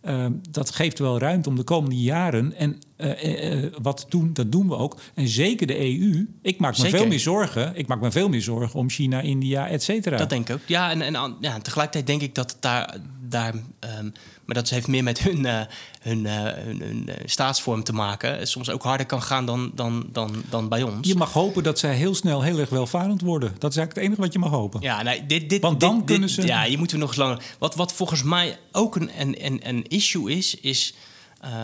[0.04, 2.54] Uh, dat geeft wel ruimte om de komende jaren.
[2.56, 5.00] En uh, uh, wat doen, dat doen we ook.
[5.14, 6.28] En zeker de EU.
[6.42, 6.98] Ik maak me zeker.
[6.98, 7.76] veel meer zorgen.
[7.76, 10.16] Ik maak me veel meer zorgen om China, India, et cetera.
[10.16, 10.60] Dat denk ik ook.
[10.66, 12.96] Ja, en, en ja, tegelijkertijd denk ik dat daar.
[13.28, 14.12] Daar um,
[14.48, 15.60] maar dat heeft meer met hun, uh,
[16.00, 18.48] hun, uh, hun, hun staatsvorm te maken.
[18.48, 21.08] Soms ook harder kan gaan dan, dan, dan, dan bij ons.
[21.08, 23.48] Je mag hopen dat zij heel snel heel erg welvarend worden.
[23.58, 24.80] Dat is eigenlijk het enige wat je mag hopen.
[24.80, 26.46] Ja, dit, dit, Want dan dit, kunnen ze.
[26.46, 27.42] Ja, je moet er nog langer.
[27.58, 30.94] Wat, wat volgens mij ook een, een, een, een issue is, is.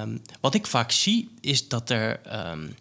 [0.03, 2.21] Um, wat ik vaak zie, is dat er.
[2.51, 2.75] Um,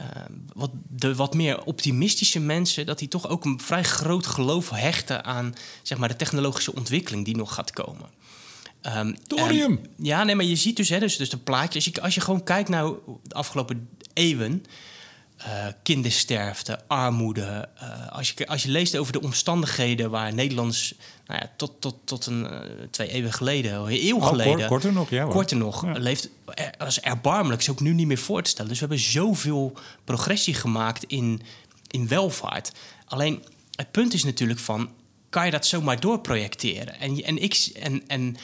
[0.00, 0.06] uh,
[0.52, 5.24] wat, de wat meer optimistische mensen, dat die toch ook een vrij groot geloof hechten
[5.24, 8.06] aan zeg maar, de technologische ontwikkeling die nog gaat komen.
[8.82, 9.80] Um, Thorium!
[9.82, 11.84] En, ja, nee, maar je ziet dus, hè, dus, dus de plaatjes.
[11.84, 12.84] Als je, als je gewoon kijkt naar
[13.22, 14.64] de afgelopen eeuwen.
[15.46, 17.68] Uh, kindersterfte, armoede.
[17.82, 20.94] Uh, als, je, als je leest over de omstandigheden waar Nederlanders
[21.26, 22.60] nou ja, tot, tot, tot een uh,
[22.90, 24.68] twee eeuwen geleden, een eeuw oh, geleden.
[24.68, 25.22] Korter nog, ja.
[25.22, 25.32] Hoor.
[25.32, 25.84] Korter nog.
[25.84, 25.92] Ja.
[25.92, 26.30] Leeft,
[26.78, 27.60] dat is erbarmelijk.
[27.60, 28.70] is ook nu niet meer voor te stellen.
[28.70, 29.72] Dus we hebben zoveel
[30.04, 31.42] progressie gemaakt in,
[31.86, 32.72] in welvaart.
[33.04, 33.42] Alleen
[33.74, 34.90] het punt is natuurlijk van.
[35.30, 37.00] Kan je dat zomaar doorprojecteren?
[37.00, 38.36] En, en, ik, en, en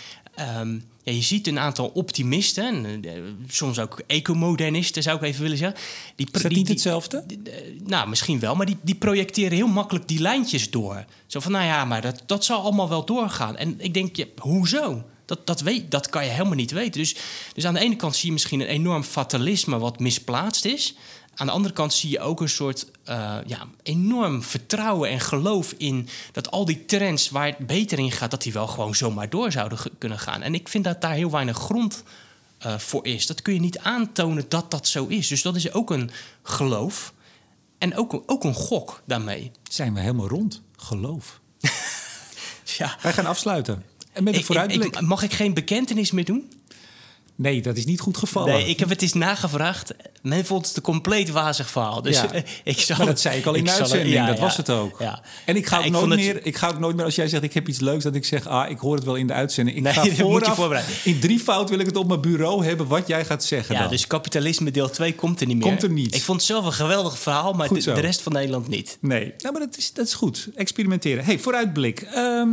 [0.59, 3.13] um, ja, je ziet een aantal optimisten, en, uh,
[3.49, 5.79] soms ook ecomodernisten zou ik even willen zeggen.
[6.17, 7.23] Die, is dat niet hetzelfde?
[7.27, 7.53] Die, die,
[7.85, 11.05] nou, misschien wel, maar die, die projecteren heel makkelijk die lijntjes door.
[11.27, 13.57] Zo van, nou ja, maar dat, dat zal allemaal wel doorgaan.
[13.57, 15.05] En ik denk, ja, hoezo?
[15.25, 17.01] Dat, dat, weet, dat kan je helemaal niet weten.
[17.01, 17.17] Dus,
[17.55, 20.95] dus aan de ene kant zie je misschien een enorm fatalisme wat misplaatst is.
[21.37, 25.75] Aan de andere kant zie je ook een soort uh, ja, enorm vertrouwen en geloof
[25.77, 29.31] in dat al die trends waar het beter in gaat, dat die wel gewoon zomaar
[29.31, 30.43] door zouden kunnen gaan.
[30.43, 32.03] En ik vind dat daar heel weinig grond
[32.59, 33.27] eh, voor is.
[33.27, 35.29] Dat kun je niet aantonen dat dat zo is.
[35.29, 36.11] Dus dat is ook een
[36.43, 37.13] geloof.
[37.79, 39.51] En ook, een- ook een gok daarmee.
[39.71, 40.63] Zijn we helemaal rond?
[40.77, 41.41] Geloof.
[42.79, 42.97] Ja.
[43.03, 43.85] Wij gaan afsluiten.
[44.13, 44.95] En met een Ik, ik, vooruitblik.
[44.97, 46.53] ik- mag ik geen bekentenis meer doen?
[47.37, 48.53] Nee, dat is niet goed gevallen.
[48.53, 49.95] Nee, ik heb het eens nagevraagd.
[50.23, 52.03] Men vond het een compleet wazig verhaal.
[52.03, 52.31] Dus Ja.
[52.65, 54.71] ik zal, Maar dat zei ik al in de uitzending, ja, dat ja, was het
[54.71, 54.97] ook.
[55.01, 55.23] Ja.
[55.45, 57.29] En ik ga, ook ik nooit het- meer, ik ga ook nooit meer, als jij
[57.29, 59.33] zegt ik heb iets leuks, dat ik zeg, ah, ik hoor het wel in de
[59.33, 59.77] uitzending.
[59.77, 60.95] Ik Nee, ga dat moet je vooraf, voorbereiden.
[61.05, 63.81] in drie fout wil ik het op mijn bureau hebben wat jij gaat zeggen Ja,
[63.81, 63.91] dan.
[63.91, 65.67] dus kapitalisme deel 2 komt er niet meer.
[65.67, 66.15] Komt er niet.
[66.15, 68.99] Ik vond het zelf een geweldig verhaal, maar de rest van Nederland niet.
[69.01, 70.49] Nee, nou, maar dat is, dat is goed.
[70.55, 71.25] Experimenteren.
[71.25, 72.01] hey, vooruitblik.
[72.01, 72.49] Ehm,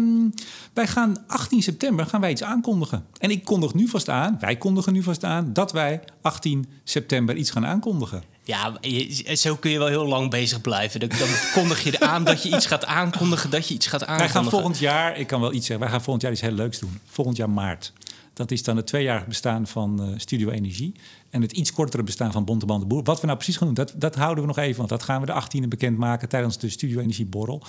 [0.73, 3.05] wij gaan 18 september gaan wij iets aankondigen.
[3.17, 5.53] En ik kondig nu vast aan, wij kondigen nu vast aan...
[5.53, 8.24] dat wij 18 september iets gaan aankondigen.
[8.43, 10.99] Ja, je- zo kun je wel heel lang bezig blijven.
[10.99, 14.09] Dan, dan kondig je aan dat je iets gaat aankondigen, dat je iets gaat Wij
[14.09, 14.41] aankondigen.
[14.41, 15.80] gaan volgend jaar, ik kan wel iets zeggen...
[15.86, 16.99] wij gaan volgend jaar iets heel leuks doen.
[17.05, 17.93] Volgend jaar maart.
[18.42, 20.94] Dat is dan het tweejarig bestaan van eh, Studio Energie.
[21.30, 22.46] En het iets kortere bestaan van
[22.88, 23.04] Boer.
[23.04, 24.78] Wat we nou precies gaan doen, dat, dat houden we nog even.
[24.78, 27.64] Want dat gaan we de 18e bekendmaken tijdens de Studio Energie borrel.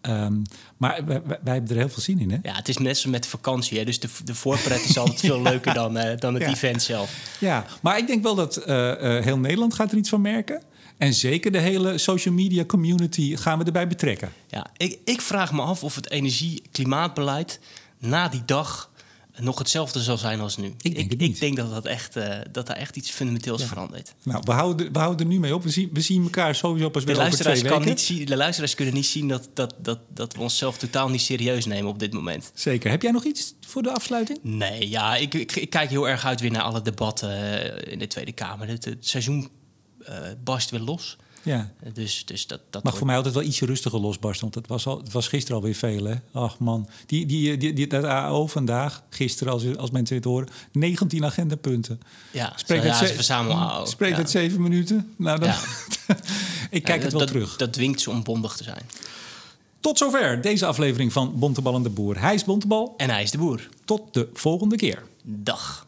[0.00, 0.42] Ehm,
[0.76, 2.36] maar wij, wij- hebben er heel veel zin in, hè?
[2.42, 3.78] Ja, het is net zo met vakantie.
[3.78, 3.84] Hè?
[3.84, 6.48] Dus de, de voorpret is altijd veel leuker dan, eh, dan het Ja.
[6.48, 7.36] event zelf.
[7.40, 8.74] Ja, maar ik denk wel dat eh,
[9.24, 10.62] heel Nederland gaat er iets van merken.
[10.98, 14.32] En zeker de hele social media community gaan we erbij betrekken.
[14.48, 17.60] Ja, ik, ik vraag me af of het energie-klimaatbeleid
[17.98, 18.90] na die dag
[19.40, 20.74] nog hetzelfde zal zijn als nu.
[20.78, 24.14] denk het ik, denk dat, dat, echt, eh, dat daar echt iets fundamenteels verandert.
[24.22, 25.62] Nou, we houden, er- we houden er nu mee op.
[25.62, 27.88] We zien, we zien elkaar sowieso pas De weer over twee kan weken.
[27.88, 31.20] niet zien, de luisteraars kunnen niet zien dat, dat, dat, dat we onszelf totaal niet
[31.20, 32.50] serieus nemen op dit moment.
[32.54, 32.90] Zeker.
[32.90, 34.38] Heb jij nog iets voor de afsluiting?
[34.42, 37.30] Nee, ja, ik, ik, ik kijk heel erg uit weer naar alle debatten
[37.84, 38.68] eh, in de Tweede Kamer.
[38.68, 39.48] Het, het seizoen
[40.04, 40.14] eh,
[40.44, 41.16] barst weer los.
[41.48, 41.72] Ja.
[41.82, 44.42] Eh, Dus, dus dat, dat Mag voor mij altijd wel ietsje rustiger losbarsten.
[44.42, 46.14] Want het was, al, het was gisteren alweer veel, hè?
[46.32, 46.88] Ach man.
[47.06, 50.48] Die, die, die, die, dat AO vandaag, gisteren, als, als mensen dit horen...
[50.72, 52.00] 19 agendapunten.
[52.30, 54.18] Ja, Spreek ja, ze verzamelen Spreek ja.
[54.18, 55.12] het zeven minuten.
[55.16, 55.58] Nou, dan, Ja.
[56.70, 57.56] ik kijk het wel dat, terug.
[57.56, 58.82] Dat dwingt ze om bondig te zijn.
[59.80, 62.20] Tot zover deze aflevering van Bontebal en de Boer.
[62.20, 62.94] Hij is Bontebal.
[62.96, 63.68] En hij is de boer.
[63.84, 65.02] Tot de volgende keer.
[65.22, 65.86] Dag.